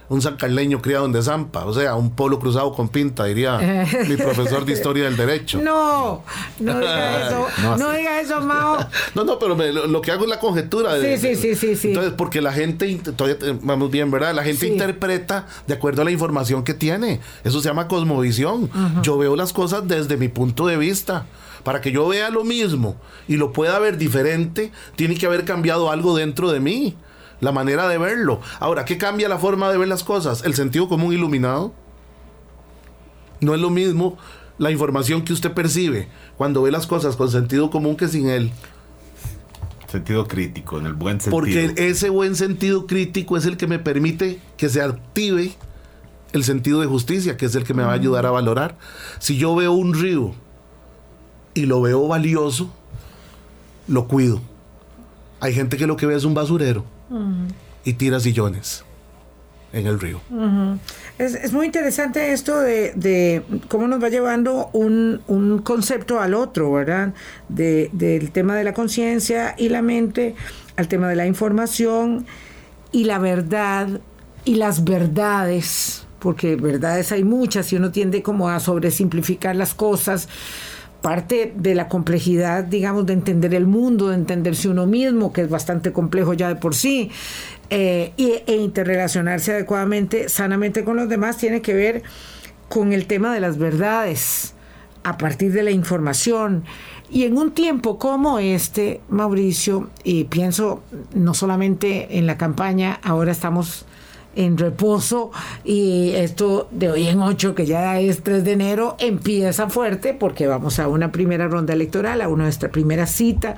[0.09, 4.65] un sancarleño criado en Desampa, o sea, un polo cruzado con pinta, diría mi profesor
[4.65, 5.61] de historia del derecho.
[5.61, 6.23] No,
[6.61, 7.47] no diga eso,
[7.79, 8.79] no, diga eso, Mao.
[9.15, 10.95] No, no, pero lo, que hago es la conjetura.
[10.95, 14.35] De, sí, sí, sí, sí, Entonces, porque la gente, todavía vamos bien, ¿verdad?
[14.35, 17.21] La gente interpreta de acuerdo a la información que tiene.
[17.45, 18.71] Eso se llama cosmovisión.
[19.03, 21.27] Yo veo las cosas desde mi punto de vista.
[21.65, 22.95] Para que yo vea lo mismo
[23.27, 26.95] y lo pueda ver diferente, tiene que haber cambiado algo dentro de mí
[27.41, 28.41] la manera de verlo.
[28.61, 30.43] Ahora, ¿qué cambia la forma de ver las cosas?
[30.45, 31.73] El sentido común iluminado.
[33.41, 34.17] No es lo mismo
[34.59, 38.51] la información que usted percibe cuando ve las cosas con sentido común que sin él.
[39.91, 41.39] Sentido crítico, en el buen sentido.
[41.39, 45.55] Porque ese buen sentido crítico es el que me permite que se active
[46.33, 48.77] el sentido de justicia, que es el que me va a ayudar a valorar.
[49.19, 50.35] Si yo veo un río
[51.55, 52.71] y lo veo valioso,
[53.87, 54.41] lo cuido.
[55.41, 56.96] Hay gente que lo que ve es un basurero
[57.85, 58.85] y tira sillones
[59.73, 60.21] en el río.
[61.19, 67.15] es, muy interesante esto de, cómo nos va llevando un, concepto al otro, ¿verdad?
[67.49, 70.35] del tema de la conciencia y la mente,
[70.77, 72.27] al tema de la información
[72.93, 74.01] y la verdad
[74.45, 80.29] y las verdades, porque verdades hay muchas y uno tiende como a sobresimplificar las cosas
[81.07, 85.49] parte de la complejidad, digamos, de entender el mundo, de entenderse uno mismo, que es
[85.49, 87.13] bastante complejo ya de por sí,
[87.71, 92.03] eh, e interrelacionarse adecuadamente, sanamente con los demás, tiene que ver
[92.69, 94.55] con el tema de las verdades
[95.05, 96.65] a partir de la información.
[97.09, 100.83] Y en un tiempo como este, Mauricio, y pienso
[101.15, 103.87] no solamente en la campaña, ahora estamos
[104.37, 105.33] en reposo
[105.65, 110.47] y esto de hoy en 8, que ya es 3 de enero, empieza fuerte porque
[110.47, 113.57] vamos a una primera ronda electoral, a nuestra primera cita.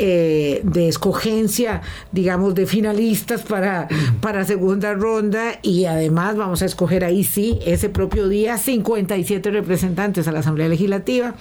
[0.00, 1.82] Eh, de escogencia,
[2.12, 3.88] digamos, de finalistas para,
[4.20, 10.28] para segunda ronda y además vamos a escoger ahí sí, ese propio día, 57 representantes
[10.28, 11.34] a la Asamblea Legislativa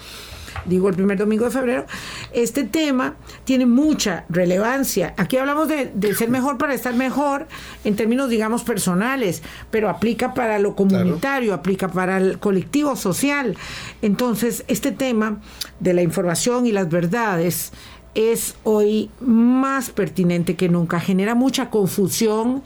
[0.68, 1.86] digo el primer domingo de febrero,
[2.34, 5.14] este tema tiene mucha relevancia.
[5.18, 7.48] Aquí hablamos de, ser mejor para estar mejor
[7.84, 13.58] en términos, digamos, personales, pero aplica para lo comunitario, aplica para el colectivo social.
[14.02, 15.42] Entonces, este tema
[15.80, 17.72] de la información y las verdades
[18.16, 22.64] es hoy más pertinente que nunca, genera mucha confusión,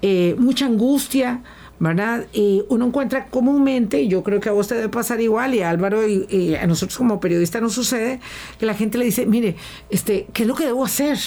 [0.00, 1.42] eh, mucha angustia,
[1.82, 2.26] ¿verdad?
[2.32, 5.62] Y uno encuentra comúnmente, y yo creo que a vos te debe pasar igual, y
[5.62, 8.20] a Álvaro y, a nosotros como periodistas nos sucede,
[8.58, 9.56] que la gente le dice, mire,
[9.90, 11.18] este, ¿qué es lo que debo hacer?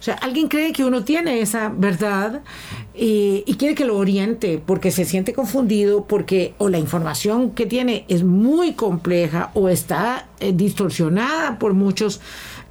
[0.00, 2.42] O sea, alguien cree que uno tiene esa verdad
[2.92, 8.04] y, quiere que lo oriente porque se siente confundido, porque o la información que tiene
[8.08, 12.20] es muy compleja o está eh, distorsionada por muchos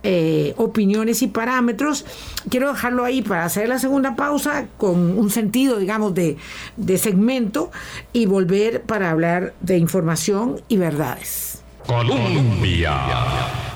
[0.04, 2.06] eh, opiniones y parámetros.
[2.50, 6.38] Quiero dejarlo ahí para hacer la segunda pausa con un sentido, digamos, de,
[6.78, 7.72] de segmento
[8.12, 11.64] y volver para hablar de información y verdades.
[11.88, 12.94] Colombia.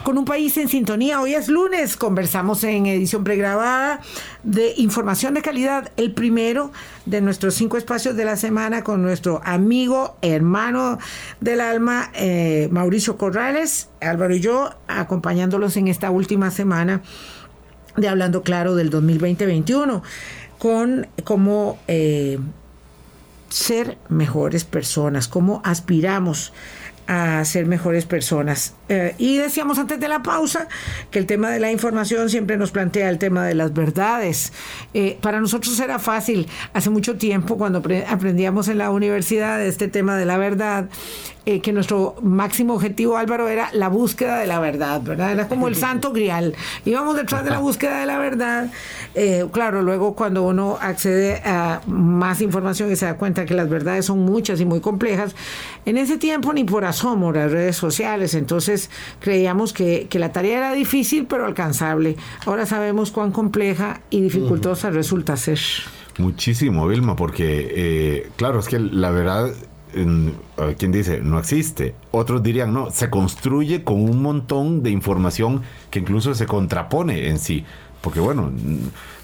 [0.03, 3.99] Con un país en sintonía, hoy es lunes, conversamos en edición pregrabada
[4.47, 6.71] de información de calidad, el primero
[7.05, 10.99] de nuestros cinco espacios de la semana con nuestro amigo, hermano
[11.41, 17.01] del alma, eh, Mauricio Corrales, Álvaro y yo, acompañándolos en esta última semana
[17.97, 20.01] de Hablando Claro del 2020-21,
[20.59, 22.39] con cómo eh,
[23.49, 26.53] ser mejores personas, cómo aspiramos
[27.07, 28.75] a ser mejores personas.
[28.89, 30.67] Eh, y decíamos antes de la pausa
[31.09, 34.53] que el tema de la información siempre nos plantea el tema de las verdades.
[34.93, 40.17] Eh, para nosotros era fácil hace mucho tiempo cuando aprendíamos en la universidad este tema
[40.17, 40.89] de la verdad
[41.49, 45.31] eh, que nuestro máximo objetivo, Álvaro, era la búsqueda de la verdad, ¿verdad?
[45.31, 46.53] Era como el santo grial.
[46.83, 48.69] Íbamos detrás de la búsqueda de la verdad.
[49.15, 53.69] Eh, claro, luego cuando uno accede a más información y se da cuenta que las
[53.69, 55.37] verdades son muchas y muy complejas,
[55.85, 58.89] en ese tiempo ni por asomo las redes sociales, entonces
[59.21, 62.17] creíamos que, que la tarea era difícil pero alcanzable.
[62.45, 65.59] Ahora sabemos cuán compleja y dificultosa resulta ser.
[66.17, 69.53] Muchísimo, Vilma, porque eh, claro, es que la verdad
[70.77, 75.99] quien dice no existe, otros dirían no, se construye con un montón de información que
[75.99, 77.65] incluso se contrapone en sí,
[78.01, 78.51] porque bueno,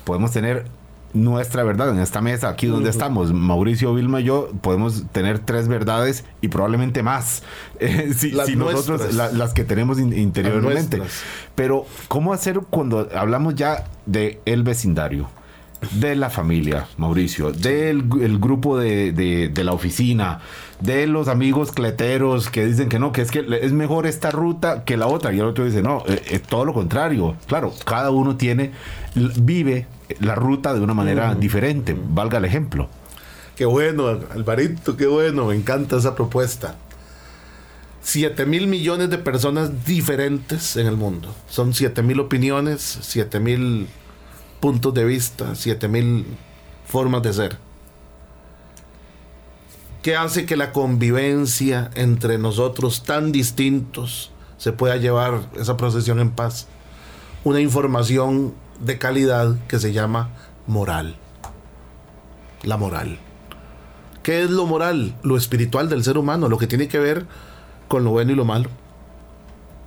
[0.03, 0.65] podemos tener
[1.13, 5.67] nuestra verdad en esta mesa, aquí donde estamos, Mauricio, Vilma y yo, podemos tener tres
[5.67, 7.43] verdades y probablemente más,
[7.79, 11.01] eh, si, nosotros las que tenemos interiormente.
[11.55, 15.29] Pero, ¿cómo hacer cuando hablamos ya de el vecindario?
[15.91, 20.39] De la familia, Mauricio, del el grupo de, de, la oficina,
[20.79, 24.83] de los amigos cleteros que dicen que no, que es que es mejor esta ruta
[24.83, 25.33] que la otra.
[25.33, 27.35] Y el otro dice, no, es, eh, eh, todo lo contrario.
[27.47, 28.71] Claro, cada uno tiene,
[29.15, 29.87] vive
[30.19, 32.89] la ruta de una manera diferente, valga el ejemplo.
[33.55, 36.75] Qué bueno, Alvarito, qué bueno, me encanta esa propuesta.
[38.03, 41.33] 7 mil millones de personas diferentes en el mundo.
[41.47, 43.87] Son 7 mil opiniones, 7 mil
[44.63, 46.25] puntos de vista, 7000
[46.85, 47.57] formas de ser.
[50.01, 56.31] ¿Qué hace que la convivencia entre nosotros tan distintos se pueda llevar esa procesión en
[56.31, 56.67] paz?
[57.43, 60.29] Una información de calidad que se llama
[60.65, 61.17] moral.
[62.61, 63.19] La moral.
[64.23, 65.13] ¿Qué es lo moral?
[65.23, 67.25] Lo espiritual del ser humano, lo que tiene que ver
[67.89, 68.69] con lo bueno y lo malo,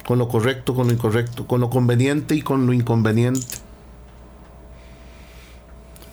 [0.07, 3.65] con lo correcto, con lo incorrecto, con lo conveniente y con lo inconveniente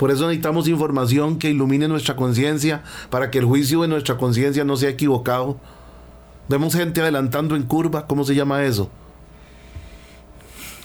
[0.03, 4.65] por eso necesitamos información que ilumine nuestra conciencia para que el juicio de nuestra conciencia
[4.65, 5.55] no sea equivocado.
[6.49, 8.89] Vemos gente adelantando en curva, ¿cómo se llama eso?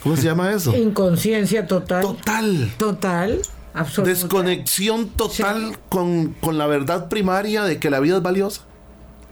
[0.05, 0.73] ¿Cómo se llama eso?
[0.77, 2.03] Inconsciencia total.
[2.03, 2.71] Total.
[2.79, 3.43] Total.
[3.75, 4.09] Absoluta.
[4.09, 8.67] Desconexión total con, con la verdad primaria de que la vida es valiosa.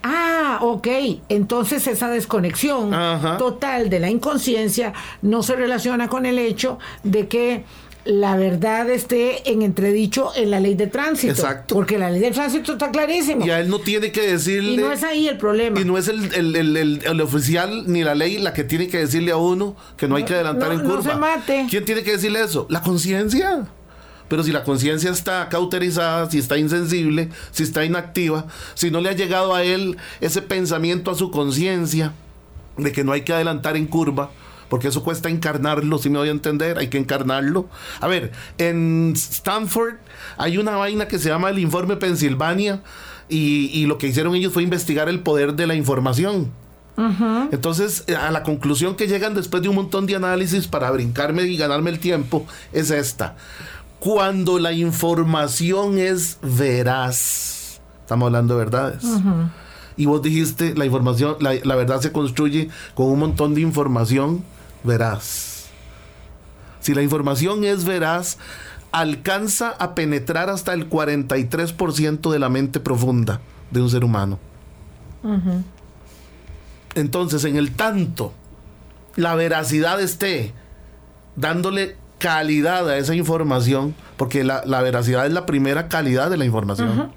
[0.03, 0.89] Ah, ok.
[1.29, 2.91] Entonces esa desconexión
[3.39, 7.65] total de la inconsciencia no se relaciona con el hecho de que
[8.07, 11.33] la verdad esté en entredicho en la ley de tránsito.
[11.33, 11.75] Exacto.
[11.75, 13.45] Porque la ley de tránsito está clarísima.
[13.45, 14.73] Y a él no tiene que decirle.
[14.73, 15.81] Y no es ahí el problema.
[15.81, 19.77] Y no es el, oficial ni la ley la que tiene que decirle a uno
[19.97, 20.97] que no hay que adelantar en curva.
[20.97, 21.67] No se mate.
[21.69, 22.67] ¿Quién tiene que decirle eso?
[22.71, 23.67] La conciencia.
[24.29, 29.09] Pero si la conciencia está cauterizada, si está insensible, si está inactiva, si no le
[29.09, 32.13] ha llegado a él ese pensamiento a su conciencia
[32.77, 34.31] de que no hay que adelantar en curva,
[34.69, 37.69] porque eso cuesta encarnarlo, si me voy a entender, hay que encarnarlo.
[38.01, 39.95] A ver, en Stanford
[40.37, 42.83] hay una vaina que se llama el informe Pensilvania
[43.29, 46.51] y, lo que hicieron ellos fue investigar el poder de la información.
[47.53, 51.57] Entonces, a la conclusión que llegan después de un montón de análisis para brincarme y
[51.57, 53.37] ganarme el tiempo es esta.
[53.99, 59.05] Cuando la información es veraz, estamos hablando de verdades.
[59.99, 64.43] Y vos dijiste, la información, la, la verdad se construye con un montón de información
[64.87, 65.67] veraz.
[66.81, 68.39] Si la información es veraz,
[68.93, 74.39] alcanza a penetrar hasta el 43% de la mente profunda de un ser humano.
[76.95, 78.33] Entonces, en el tanto
[79.17, 80.53] la veracidad esté
[81.35, 87.13] dándole calidad a esa información, porque la, veracidad es la primera calidad de la información.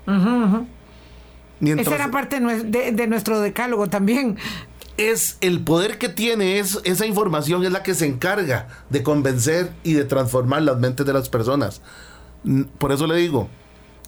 [1.60, 4.38] Mientras Esa era parte de nuestro decálogo también.
[5.00, 9.72] Es el poder que tiene es, esa información es la que se encarga de convencer
[9.84, 11.82] y de transformar las mentes de las personas.
[12.78, 13.50] Por eso le digo,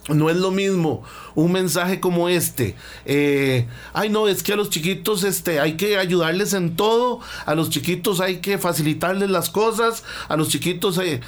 [0.08, 1.02] no es lo mismo
[1.34, 2.76] un mensaje como este.
[3.06, 7.20] eh, Ay, no, es que a los chiquitos este, hay que ayudarles en todo.
[7.46, 10.04] A los chiquitos hay que facilitarles las cosas.
[10.28, 10.98] A los chiquitos...
[10.98, 11.20] eh,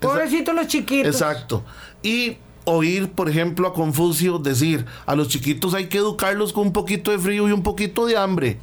[0.00, 1.12] Pobrecitos los chiquitos.
[1.12, 1.64] Exacto.
[2.02, 6.72] Y oír, por ejemplo, a Confucio decir, a los chiquitos hay que educarlos con un
[6.72, 8.58] poquito de frío y un poquito de hambre.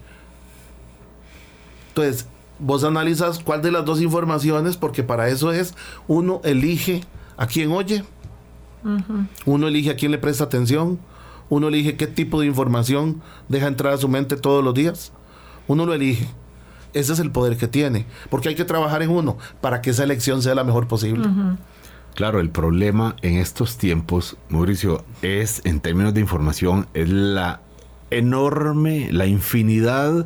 [1.96, 2.28] Entonces,
[2.60, 5.76] vos analizas cuál de las dos informaciones, porque para eso es,
[6.10, 7.06] uno elige
[7.38, 8.04] a quién oye,
[9.46, 11.00] uno elige a quién le presta atención,
[11.50, 15.14] uno elige qué tipo de información deja entrar a su mente todos los días,
[15.70, 16.28] uno lo elige.
[16.94, 20.04] Ese es el poder que tiene, porque hay que trabajar en uno para que esa
[20.04, 21.30] elección sea la mejor posible.
[22.14, 27.62] Claro, el problema en estos tiempos, Mauricio, es en términos de información, es la
[28.10, 30.26] enorme, la infinidad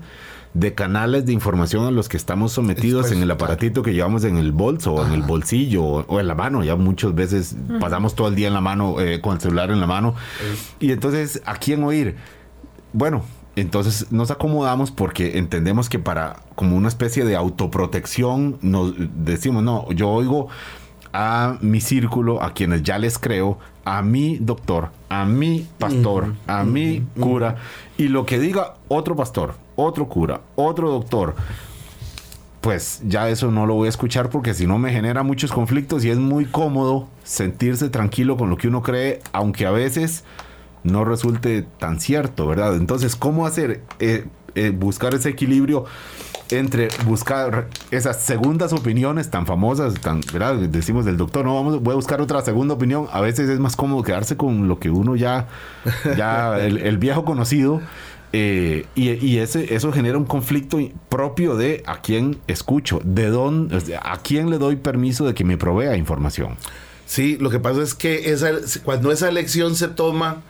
[0.53, 4.37] de canales de información a los que estamos sometidos en el aparatito que llevamos en
[4.37, 6.63] el bolso o en el bolsillo o, o en la mano.
[6.63, 9.79] Ya muchas veces pasamos todo el día en la mano, eh, con el celular en
[9.79, 10.15] la mano.
[10.79, 12.15] Y entonces, ¿a quién oír?
[12.93, 13.23] Bueno,
[13.55, 19.91] entonces nos acomodamos porque entendemos que para como una especie de autoprotección nos decimos, no,
[19.91, 20.47] yo oigo
[21.13, 26.63] a mi círculo, a quienes ya les creo, a mi doctor, a mi pastor, a
[26.63, 27.57] mi cura,
[27.97, 31.35] y lo que diga otro pastor, otro cura, otro doctor,
[32.61, 36.03] pues ya eso no lo voy a escuchar porque si no me genera muchos conflictos
[36.03, 40.23] y es muy cómodo sentirse tranquilo con lo que uno cree, aunque a veces
[40.83, 42.75] no resulte tan cierto, ¿verdad?
[42.75, 43.81] Entonces, ¿cómo hacer?
[43.99, 45.85] eh, eh, buscar ese equilibrio
[46.51, 50.55] entre buscar esas segundas opiniones tan famosas, tan, ¿verdad?
[50.55, 53.07] Decimos del doctor, no, vamos, voy a buscar otra segunda opinión.
[53.11, 55.47] A veces es más cómodo quedarse con lo que uno ya,
[56.17, 57.81] ya, el, el viejo conocido.
[58.33, 60.77] eh, y y ese, eso genera un conflicto
[61.09, 65.57] propio de a quién escucho, de dónde, a quién le doy permiso de que me
[65.57, 66.55] provea información.
[67.05, 68.51] Sí, lo que pasa es que esa,
[68.83, 70.43] cuando esa elección se toma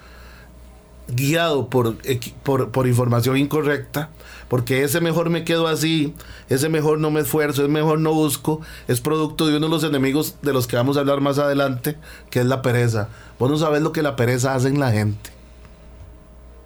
[1.07, 1.95] guiado por,
[2.43, 4.09] por información incorrecta,
[4.49, 6.13] porque ese mejor me quedo así,
[6.49, 9.83] ese mejor no me esfuerzo, ese mejor no busco, es producto de uno de los
[9.83, 11.97] enemigos de los que vamos a hablar más adelante,
[12.31, 13.09] que es la pereza.
[13.38, 15.29] Vos no sabés lo que la pereza hace en la gente.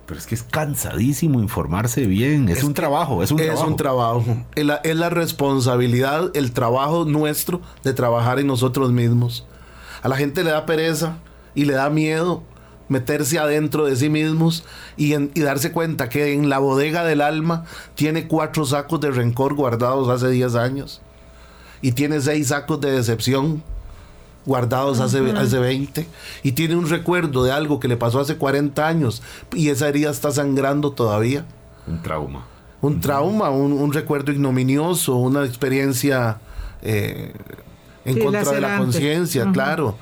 [0.06, 3.68] Pero es que es cansadísimo informarse bien, es, un trabajo, es un es trabajo.
[3.68, 4.38] un trabajo.
[4.56, 9.46] Es la, es la responsabilidad, el trabajo nuestro de trabajar en nosotros mismos.
[10.02, 11.18] A la gente le da pereza
[11.56, 12.44] y le da miedo
[12.90, 14.64] meterse adentro de sí mismos
[14.98, 17.66] y, en- y darse cuenta que en la bodega del alma
[17.96, 21.02] tiene cuatro sacos de rencor guardados hace 10 años
[21.82, 23.64] y tiene seis sacos de decepción
[24.46, 26.06] guardados hace, hace 20
[26.44, 30.10] y tiene un recuerdo de algo que le pasó hace 40 años y esa herida
[30.12, 31.46] está sangrando todavía.
[31.88, 32.46] Un trauma.
[32.82, 36.40] un trauma, un, un recuerdo ignominioso, una experiencia
[36.82, 37.32] eh,
[38.04, 39.96] en Sí, contra de la conciencia, claro.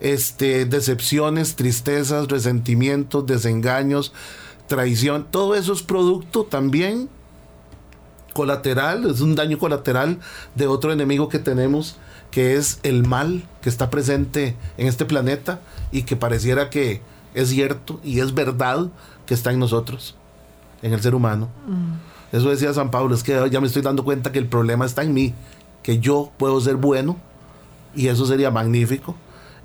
[0.00, 4.12] Este, decepciones, tristezas, resentimientos, desengaños,
[4.66, 7.08] traición, todo eso es producto también
[8.34, 10.18] colateral, es un daño colateral
[10.54, 11.96] de otro enemigo que tenemos,
[12.30, 17.00] que es el mal que está presente en este planeta y que pareciera que
[17.32, 18.88] es cierto y es verdad
[19.24, 20.16] que está en nosotros,
[20.82, 21.48] en el ser humano.
[22.32, 25.02] Eso decía San Pablo, es que ya me estoy dando cuenta que el problema está
[25.02, 25.32] en mí,
[25.82, 27.16] que yo puedo ser bueno
[27.94, 29.16] y eso sería magnífico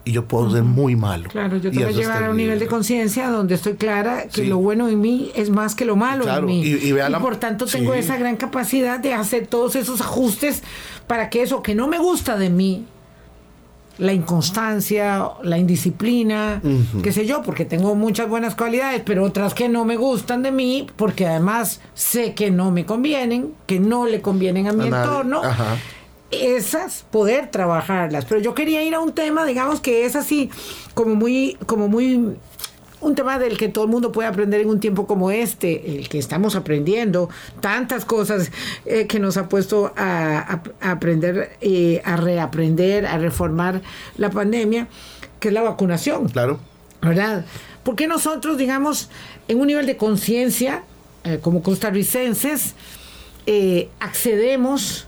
[0.03, 1.29] y yo puedo ser muy malo.
[1.29, 4.41] Claro, yo Y tengo que llegar a un nivel de conciencia donde estoy clara que
[4.41, 4.47] Sí.
[4.47, 6.61] lo bueno en mí es más que lo malo Claro, en mí.
[6.63, 7.99] y- y vea la- por tanto tengo sí.
[7.99, 10.63] esa gran capacidad de hacer todos esos ajustes
[11.07, 12.85] para que eso que no me gusta de mí,
[13.97, 16.61] la inconstancia, la indisciplina,
[17.03, 20.51] qué sé yo, porque tengo muchas buenas cualidades, pero otras que no me gustan de
[20.51, 25.43] mí, porque además sé que no me convienen, que no le convienen a mi entorno
[25.43, 25.75] Ajá.
[26.31, 28.25] Esas poder trabajarlas.
[28.25, 30.49] Pero yo quería ir a un tema, digamos que es así,
[30.93, 32.35] como muy, como muy
[33.01, 36.07] un tema del que todo el mundo puede aprender en un tiempo como este, el
[36.07, 38.51] que estamos aprendiendo, tantas cosas
[38.85, 43.81] eh, que nos ha puesto a, a- a aprender, eh, a reaprender, a reformar
[44.17, 44.87] la pandemia,
[45.39, 46.29] que es la vacunación.
[46.29, 46.59] Claro.
[47.01, 47.43] ¿verdad?
[47.83, 49.09] Porque nosotros, digamos,
[49.47, 50.83] en un nivel de conciencia,
[51.23, 52.75] eh, como costarricenses,
[53.99, 55.07] accedemos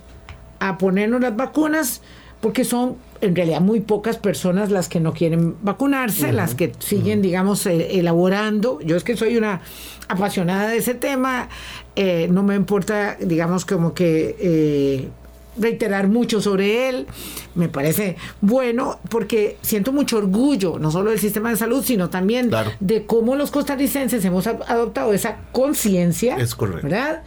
[0.70, 2.02] a ponernos las vacunas
[2.42, 7.22] porque son en realidad muy pocas personas las que no quieren vacunarse, las que siguen,
[7.22, 8.80] digamos, eh, elaborando.
[8.82, 9.62] Yo es que soy una
[10.10, 11.48] apasionada de ese tema,
[11.96, 14.36] eh, no me importa, digamos, como que...
[14.40, 15.10] eh,
[15.56, 17.06] reiterar mucho sobre él.
[17.54, 22.50] Me parece bueno porque siento mucho orgullo, no solo del sistema de salud, sino también
[22.50, 22.72] Claro.
[22.80, 26.38] de cómo los costarricenses hemos ad- adoptado esa conciencia.
[26.38, 26.88] Es correcto.
[26.88, 27.22] ¿Verdad?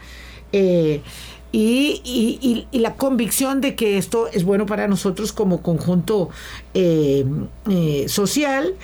[1.59, 6.29] Y, y- y- y la convicción de que esto es bueno para nosotros como conjunto
[6.75, 7.25] eh,
[7.67, 8.75] eh, social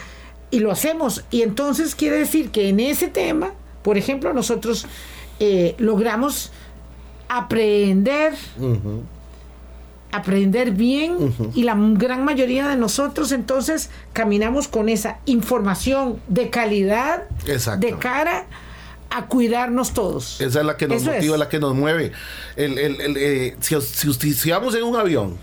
[0.50, 1.24] y lo hacemos.
[1.30, 3.52] Y entonces quiere decir que en ese tema,
[3.84, 4.88] por ejemplo, nosotros
[5.40, 6.52] eh, logramos
[7.30, 8.34] aprender
[10.12, 17.24] aprender bien y la gran mayoría de nosotros entonces caminamos con esa información de calidad
[17.48, 17.86] Exacto.
[17.86, 18.46] de cara
[19.18, 20.40] a cuidarnos todos.
[20.42, 21.40] Esa es la que nos Eso motiva, es.
[21.40, 22.12] la que nos mueve.
[22.56, 25.38] El, el- el, eh, si, si, si vamos en un avión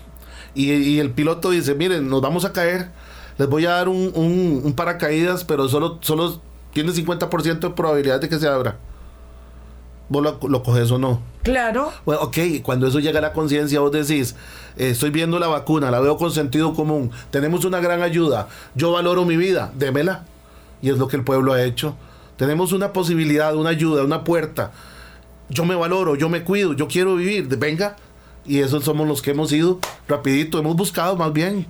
[0.53, 2.89] y, y el piloto dice, miren, nos vamos a caer,
[3.37, 6.41] les voy a dar un, un- un paracaídas, pero solo, solo
[6.73, 8.77] tiene 50% de probabilidad de que se abra.
[10.09, 11.21] ¿Vos lo, lo coges o no?
[11.43, 14.35] Claro, Bueno, ok, cuando eso llega a la conciencia, vos decís,
[14.77, 18.91] eh, estoy viendo la vacuna, la veo con sentido común, tenemos una gran ayuda, yo
[18.91, 20.25] valoro mi vida, démela.
[20.83, 21.95] Y es lo que el pueblo ha hecho.
[22.41, 24.71] Tenemos una posibilidad, una ayuda, una puerta.
[25.49, 27.97] Yo me valoro, yo me cuido, yo quiero vivir, venga.
[28.47, 29.77] Y esos somos los que hemos ido
[30.07, 31.67] rapidito, hemos buscado más bien.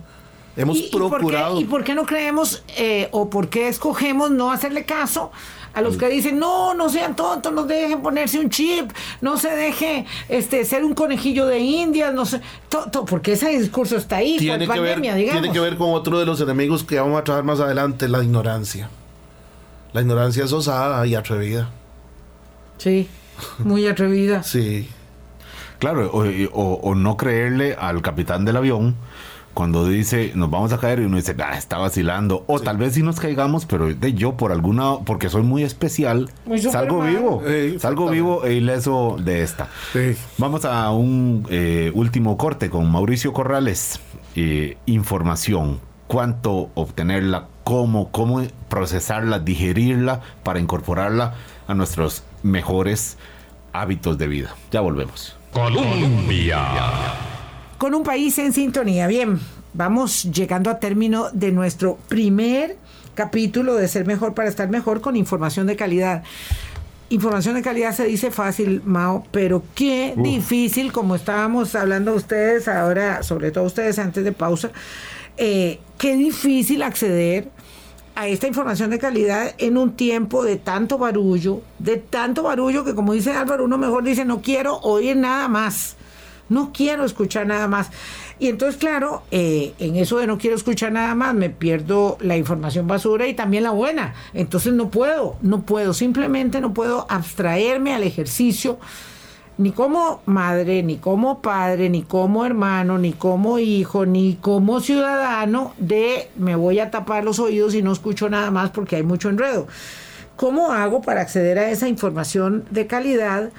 [0.56, 1.60] Hemos ¿Y, y por qué, procurado.
[1.60, 5.30] y por qué no creemos eh, o por qué escogemos no hacerle caso
[5.74, 9.50] a los que dicen no, no sean tontos, no dejen ponerse un chip, no se
[9.50, 12.40] deje este ser un conejillo de indias, no sé,
[13.06, 15.42] porque ese discurso está ahí, tiene que, ver, pandemia, digamos.
[15.42, 18.22] tiene que ver con otro de los enemigos que vamos a tratar más adelante, la
[18.22, 18.88] ignorancia.
[19.92, 21.70] La ignorancia es osada y atrevida.
[22.78, 23.08] Sí,
[23.58, 24.42] muy atrevida.
[24.42, 24.88] Sí.
[25.78, 28.94] Claro, o, o- o no creerle al capitán del avión
[29.52, 32.44] cuando dice nos vamos a caer y uno dice, ah, está vacilando.
[32.46, 36.30] O tal vez sí nos caigamos, pero de yo por alguna, porque soy muy especial,
[36.46, 37.14] Muy salgo Superman.
[37.14, 37.42] vivo.
[37.46, 39.68] Sí, salgo vivo e ileso de esta.
[39.92, 40.16] Sí.
[40.38, 44.00] Vamos a un eh, último corte con Mauricio Corrales.
[44.36, 45.80] Eh, información.
[46.06, 51.34] Cuánto obtenerla, cómo, cómo procesarla, digerirla para incorporarla
[51.66, 53.16] a nuestros mejores
[53.72, 54.54] hábitos de vida.
[54.70, 55.36] Ya volvemos.
[55.52, 56.60] Colombia.
[57.78, 59.06] Con un país en sintonía.
[59.06, 59.40] Bien,
[59.74, 62.76] vamos llegando a término de nuestro primer
[63.14, 66.22] capítulo de Ser Mejor para Estar Mejor con información de calidad.
[67.10, 73.22] Información de calidad se dice fácil, Mao, pero qué difícil, como estábamos hablando ustedes ahora,
[73.22, 74.70] sobre todo ustedes antes de pausa,
[75.36, 77.48] eh, qué difícil acceder
[78.14, 82.94] a esta información de calidad en un tiempo de tanto barullo, de tanto barullo que
[82.94, 85.96] como dice Álvaro, uno mejor dice, no quiero oír nada más.
[86.48, 87.90] No quiero escuchar nada más.
[88.38, 92.36] Y entonces, claro, eh, en eso de no quiero escuchar nada más, me pierdo la
[92.36, 94.14] información basura y también la buena.
[94.34, 98.78] Entonces no puedo, no puedo, simplemente no puedo abstraerme al ejercicio,
[99.62, 105.72] ni como madre, ni como padre, ni como hermano, ni como hijo, ni como ciudadano,
[105.78, 109.28] de me voy a tapar los oídos y no escucho nada más porque hay mucho
[109.28, 109.68] enredo.
[110.36, 113.50] ¿Cómo hago para acceder a esa información de calidad?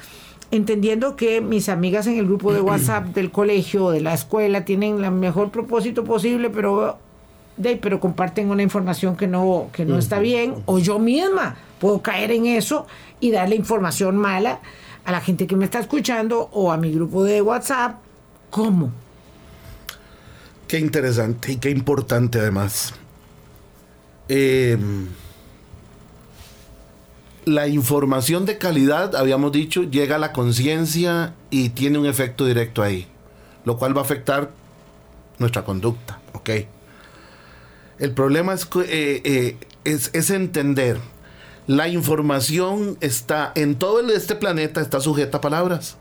[0.51, 4.65] entendiendo que mis amigas en el grupo de WhatsApp del colegio o de la escuela
[4.65, 6.99] tienen el mejor propósito posible, pero
[7.57, 12.03] de, pero comparten una información que no que no está bien o yo misma puedo
[12.03, 12.85] caer en eso
[13.19, 14.59] y darle información mala
[15.05, 17.97] a la gente que me está escuchando o a mi grupo de WhatsApp.
[18.49, 18.91] ¿Cómo?
[20.67, 22.93] Qué interesante y qué importante además.
[24.29, 24.77] Eh,
[27.45, 32.81] la información de calidad, habíamos dicho, llega a la conciencia y tiene un efecto directo
[32.81, 33.07] ahí,
[33.65, 34.51] lo cual va a afectar
[35.39, 36.49] nuestra conducta, ¿ok?
[37.99, 40.97] El problema es, eh, eh, es, es entender,
[41.67, 45.97] la información está en todo este planeta, está sujeta a palabras.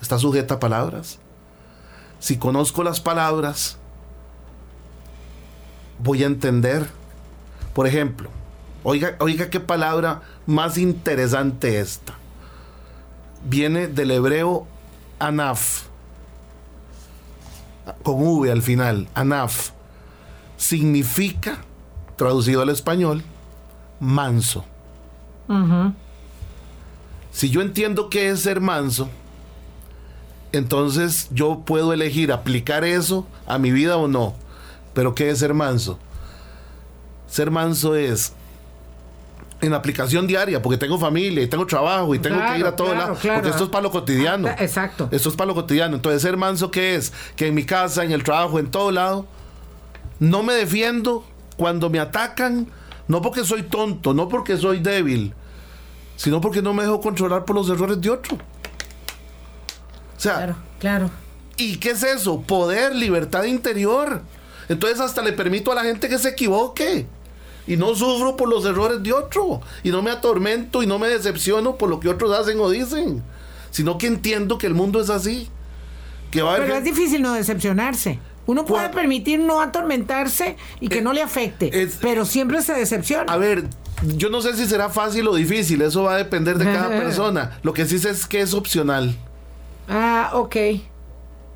[0.00, 1.18] Está sujeta a palabras
[2.18, 3.76] si conozco las palabras,
[5.98, 6.86] voy a entender.
[7.74, 8.30] Por ejemplo,
[8.82, 12.14] oiga, oiga qué palabra más interesante esta.
[13.44, 14.66] Viene del hebreo
[15.18, 15.84] anaf,
[18.02, 19.70] con V al final, anaf.
[20.56, 21.58] Significa,
[22.16, 23.22] traducido al español,
[24.00, 24.64] manso.
[27.30, 29.08] Si yo entiendo qué es ser manso,
[30.52, 34.34] entonces yo puedo elegir aplicar eso a mi vida o no.
[34.94, 35.98] Pero ¿qué es ser manso?
[37.28, 38.32] Ser manso es
[39.60, 42.88] en aplicación diaria, porque tengo familia y tengo trabajo y tengo que ir a todo
[42.88, 43.14] claro, lado.
[43.16, 43.40] claro.
[43.40, 44.48] Porque esto es para lo cotidiano.
[44.48, 45.08] Ah, exacto.
[45.10, 45.96] Esto es para lo cotidiano.
[45.96, 47.12] Entonces, ser manso, ¿qué es?
[47.36, 49.26] Que en mi casa, en el trabajo, en todo lado,
[50.18, 51.24] no me defiendo
[51.56, 52.66] cuando me atacan,
[53.08, 55.34] no porque soy tonto, no porque soy débil,
[56.16, 58.36] sino porque no me dejo controlar por los errores de otro.
[60.16, 60.56] O sea, Claro.
[60.78, 61.10] Claro.
[61.56, 62.42] ¿Y qué es eso?
[62.42, 64.22] Poder, libertad interior.
[64.68, 67.06] Entonces hasta le permito a la gente que se equivoque.
[67.66, 69.60] Y no sufro por los errores de otro.
[69.82, 73.22] Y no me atormento y no me decepciono por lo que otros hacen o dicen.
[73.70, 75.48] Sino que entiendo que el mundo es así.
[76.30, 78.18] Que va a haber Pero es difícil no decepcionarse.
[78.46, 82.72] Uno puede permitir no atormentarse y que Eh, no le afecte, es- pero siempre se
[82.74, 83.32] decepciona.
[83.32, 83.64] A ver,
[84.16, 85.82] yo no sé si será fácil o difícil.
[85.82, 87.58] Eso va a depender de cada persona.
[87.62, 89.16] Lo que sí sé es que es opcional.
[89.88, 90.56] Ah, ok.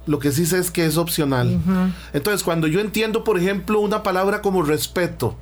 [0.07, 1.61] Lo que sí sé es que es opcional.
[2.13, 5.37] Entonces, cuando yo entiendo, por ejemplo, una palabra como respeto.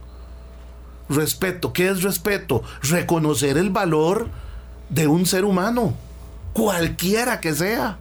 [1.09, 2.63] Respeto, ¿qué es respeto?
[2.83, 4.29] Reconocer el valor
[4.91, 5.95] de un ser humano,
[6.53, 7.97] cualquiera que sea,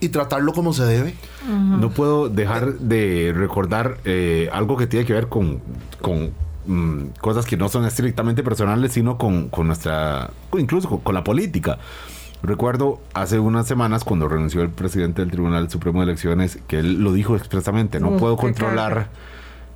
[0.00, 1.14] y tratarlo como se debe.
[1.46, 5.60] No puedo dejar de recordar eh, algo que tiene que ver con,
[6.00, 6.32] con
[6.66, 11.24] mm, cosas que no son estrictamente personales, sino con, con nuestra, incluso con, con la
[11.24, 11.78] política.
[12.42, 17.02] Recuerdo hace unas semanas cuando renunció el presidente del Tribunal Supremo de Elecciones que él
[17.02, 19.08] lo dijo expresamente, no puedo controlar.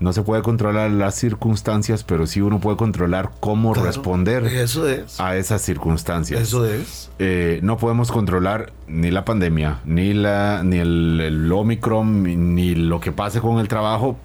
[0.04, 4.86] No se puede controlar las circunstancias, pero sí uno puede controlar cómo Claro, responder Eso
[4.86, 5.18] es.
[5.18, 6.40] a esas circunstancias.
[6.42, 7.10] Eso es.
[7.18, 13.00] Eh, no podemos controlar ni la pandemia, ni la, ni el, el Omicron, ni lo
[13.00, 14.18] que pase con el trabajo,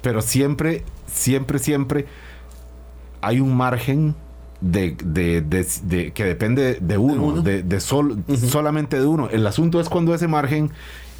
[0.00, 2.06] pero siempre, siempre, siempre
[3.20, 4.14] hay un margen
[4.60, 7.42] de, de- de- de- que depende de uno, uno.
[7.42, 9.28] de, de sol- solamente de uno.
[9.30, 10.70] El asunto es cuando ese margen,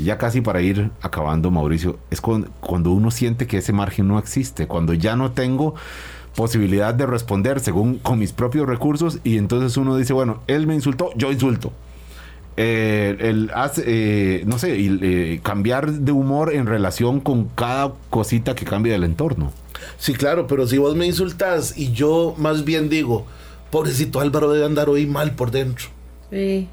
[0.01, 4.09] y ya casi para ir acabando, Mauricio, es cuando, cuando uno siente que ese margen
[4.09, 5.75] no existe, cuando ya no tengo
[6.35, 10.75] posibilidad de responder según con mis propios recursos y entonces uno dice, bueno, él me
[10.75, 11.73] insultó, yo insulto.
[12.57, 17.93] Eh, el hace, eh, no sé, y, eh, cambiar de humor en relación con cada
[18.09, 19.53] cosita que cambia del entorno.
[19.99, 23.27] Sí, claro, pero si vos me insultas y yo más bien digo,
[23.71, 25.89] pobrecito Álvaro debe andar hoy mal por dentro.
[26.31, 26.69] Sí.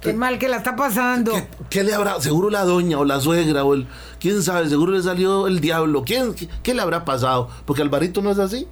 [0.00, 1.32] Qué mal que la está pasando.
[1.32, 2.20] ¿Qué, qué le habrá?
[2.20, 3.86] Seguro la doña o la suegra o el...
[4.20, 4.68] ¿Quién sabe?
[4.68, 6.04] Seguro le salió el diablo.
[6.04, 7.48] ¿Quién, qué, qué le habrá pasado?
[7.64, 8.68] Porque Alvarito no es así.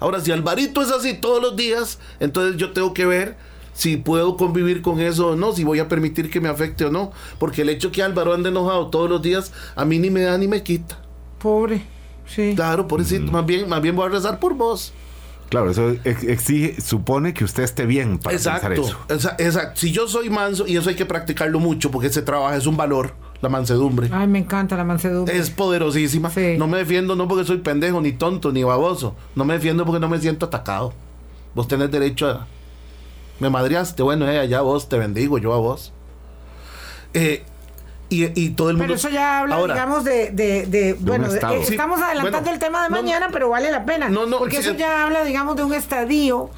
[0.00, 3.36] Ahora, si Alvarito es así todos los días, entonces yo tengo que ver
[3.72, 6.90] si puedo convivir con eso o no, si voy a permitir que me afecte o
[6.90, 7.12] no.
[7.38, 10.36] Porque el hecho que Álvaro ande enojado todos los días, a mí ni me da
[10.38, 10.98] ni me quita.
[11.38, 11.84] Pobre.
[12.26, 12.54] Sí.
[12.56, 14.92] Claro, por eso, más, bien, más bien voy a rezar por vos.
[15.52, 18.98] Claro, eso ex- exige, supone que usted esté bien para pensar Exacto, eso.
[19.08, 19.78] esa- exacto.
[19.80, 22.76] Si yo soy manso, y eso hay que practicarlo mucho, porque ese trabajo es un
[22.76, 24.08] valor, la mansedumbre.
[24.12, 25.36] Ay, me encanta la mansedumbre.
[25.36, 26.30] Es poderosísima.
[26.30, 26.56] Sí.
[26.58, 29.14] No me defiendo no porque soy pendejo, ni tonto, ni baboso.
[29.36, 30.92] No me defiendo porque no me siento atacado.
[31.54, 32.46] Vos tenés derecho a...
[33.40, 35.92] Me madreaste, bueno, eh, allá vos, te bendigo, yo a vos.
[37.14, 37.44] Eh,
[38.12, 38.84] y, y todo el mundo...
[38.94, 42.52] Pero eso ya habla, Ahora, digamos, de, de, de- bueno, de- eh, estamos adelantando bueno,
[42.52, 44.08] el tema de no, mañana, pero vale la pena.
[44.08, 44.76] No, no, porque sí, eso eh.
[44.78, 46.50] ya habla, digamos, de un estadio,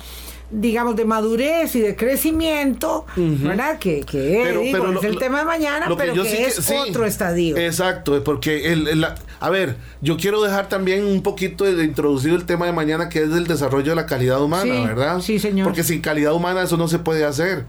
[0.51, 3.79] digamos, de madurez y de crecimiento, ¿verdad?
[3.79, 6.23] Que, que Pero- digo, pero es lo- el lo- tema de mañana, que pero yo
[6.23, 6.75] que, sí que- es sí.
[6.89, 7.57] otro estadio.
[7.57, 11.85] Exacto, porque el, el- la- a ver, yo quiero dejar también un poquito de, de
[11.85, 15.21] introducido el tema de mañana que es el desarrollo de la calidad humana, Sí, ¿verdad?
[15.21, 15.67] sí, señor.
[15.67, 17.65] Porque sin calidad humana eso no se puede hacer.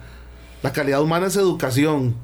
[0.64, 2.16] La calidad humana es educación.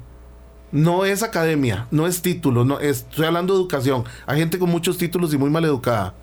[0.72, 4.04] No es academia, no es título, no es- estoy hablando de educación.
[4.26, 6.14] Hay gente con muchos títulos y muy mal educada.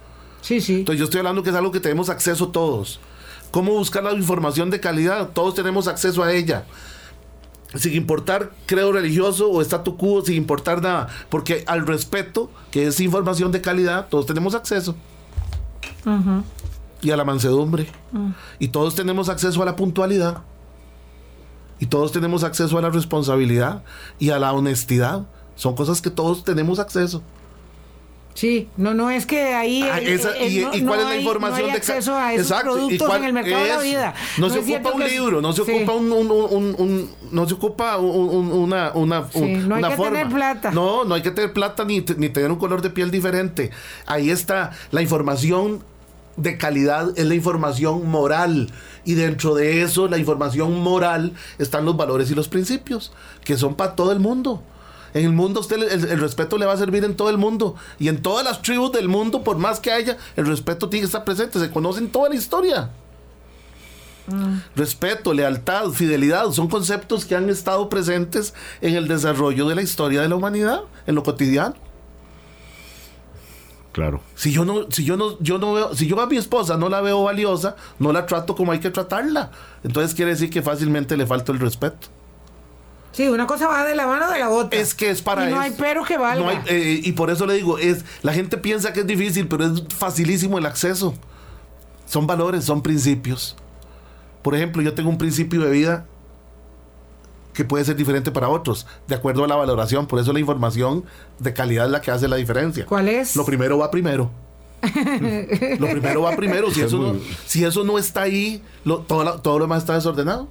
[0.42, 0.80] Sí, sí.
[0.80, 3.00] Entonces yo estoy hablando que es algo que tenemos acceso todos.
[3.52, 5.30] ¿Cómo buscar la información de calidad?
[5.34, 6.66] Todos tenemos acceso a ella.
[7.76, 11.08] Sin importar credo religioso o statu quo, sin importar nada.
[11.30, 14.96] Porque al respeto, que es información de calidad, todos tenemos acceso.
[17.02, 17.88] Y a la mansedumbre.
[18.58, 20.40] Y todos tenemos acceso a la puntualidad.
[21.80, 23.84] Y todos tenemos acceso a la responsabilidad
[24.20, 25.26] y a la honestidad.
[25.56, 27.22] Son cosas que todos tenemos acceso.
[28.36, 30.06] Sí, no, no es que ahí Ah, y,
[30.62, 32.46] no- y no cuál es la hay- información no hay de ca- acceso a esos
[32.52, 34.14] Exacto, productos cuál- en el mercado de la vida.
[34.38, 36.10] No, se es ocupa un es- libro, no se ocupa un,
[37.32, 40.18] no se ocupa un- un- una, una, Sí, un- no hay una que forma.
[40.20, 40.72] tener plata.
[40.72, 43.72] No, no hay que tener plata ni, ni tener un color de piel diferente.
[44.06, 45.84] Ahí está la información
[46.42, 48.72] de calidad es la información moral
[49.06, 53.12] y dentro de eso la información moral están los valores y los principios
[53.44, 54.62] que son para todo el mundo.
[55.14, 58.10] En el mundo usted el, respeto le va a servir en todo el mundo y
[58.10, 61.24] en todas las tribus del mundo por más que haya el respeto tiene que estar
[61.24, 62.90] presente se conocen toda la historia.
[64.76, 70.22] Respeto, lealtad, fidelidad son conceptos que han estado presentes en el desarrollo de la historia
[70.22, 71.89] de la humanidad en lo cotidiano.
[73.92, 74.22] Claro.
[74.36, 76.90] Si yo no, si yo no, yo no veo, si yo a mi esposa no
[76.90, 79.52] la veo valiosa, no la trato como hay que tratarla.
[79.84, 82.08] Entonces quiere decir que fácilmente le falta el respeto.
[83.12, 84.80] Sí, una cosa va de la mano de la otra.
[84.80, 85.62] Es que es para Y no eso.
[85.62, 86.44] hay pero que valga.
[86.44, 89.48] No hay- eh, y por eso le digo, es la gente piensa que es difícil,
[89.48, 91.16] pero es facilísimo el acceso.
[92.06, 93.56] Son valores, son principios.
[94.44, 96.06] Por ejemplo, yo tengo un principio de vida
[97.60, 100.08] que puede ser diferente para otros, de acuerdo a la valoración.
[100.08, 101.04] Por eso la información
[101.40, 102.86] de calidad es la que hace la diferencia.
[102.86, 103.36] ¿Cuál es?
[103.36, 104.32] Lo primero va primero.
[104.82, 106.72] lo primero va primero.
[106.72, 109.96] Si eso, no, si eso no está ahí, lo- todo, la- todo lo demás está
[109.96, 110.48] desordenado.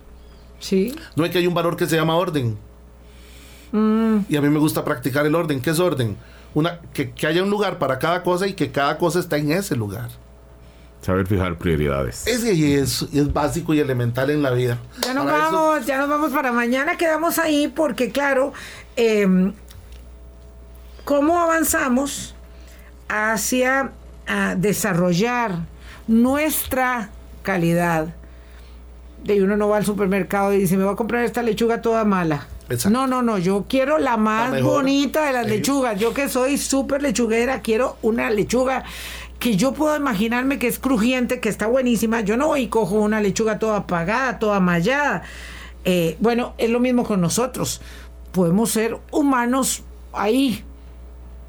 [0.61, 0.95] Sí.
[1.17, 2.59] No es que hay un valor que se llama orden.
[3.73, 5.63] Y a mí me gusta practicar el orden.
[5.63, 6.15] ¿Qué es orden?
[6.53, 9.51] Una, que, que haya un lugar para cada cosa y que cada cosa está en
[9.53, 10.11] ese lugar.
[11.01, 12.27] Saber fijar prioridades.
[12.27, 14.79] Ese ahí es, es básico y elemental en la vida.
[15.03, 18.53] Ya nos Para eso- vamos, ya nos vamos para mañana, quedamos ahí porque claro,
[18.97, 19.53] eh,
[21.05, 22.35] ¿cómo avanzamos
[23.09, 23.93] hacia
[24.57, 25.53] desarrollar
[26.07, 27.11] nuestra
[27.43, 28.15] calidad?
[29.25, 32.05] De uno no va al supermercado y dice, me voy a comprar esta lechuga toda
[32.05, 32.47] mala.
[32.71, 32.91] Exacto.
[32.91, 35.53] No, no, no, yo quiero la más bonita de las Sí.
[35.53, 35.99] lechugas.
[35.99, 38.85] Yo que soy súper lechuguera, quiero una lechuga
[39.39, 42.21] que yo puedo imaginarme que es crujiente, que está buenísima.
[42.23, 45.23] Yo no voy y cojo una lechuga toda apagada, toda mallada.
[45.85, 47.81] Eh, bueno, es lo mismo con nosotros.
[48.33, 49.83] Podemos ser humanos
[50.13, 50.65] ahí,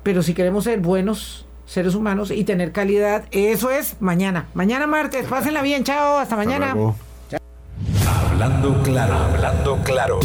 [0.03, 4.47] pero si queremos ser buenos seres humanos y tener calidad, eso es mañana.
[4.53, 6.73] Mañana martes, pásenla bien, chao, hasta Hasta mañana.
[6.73, 6.95] luego.
[8.31, 10.17] Hablando claro, hablando claro.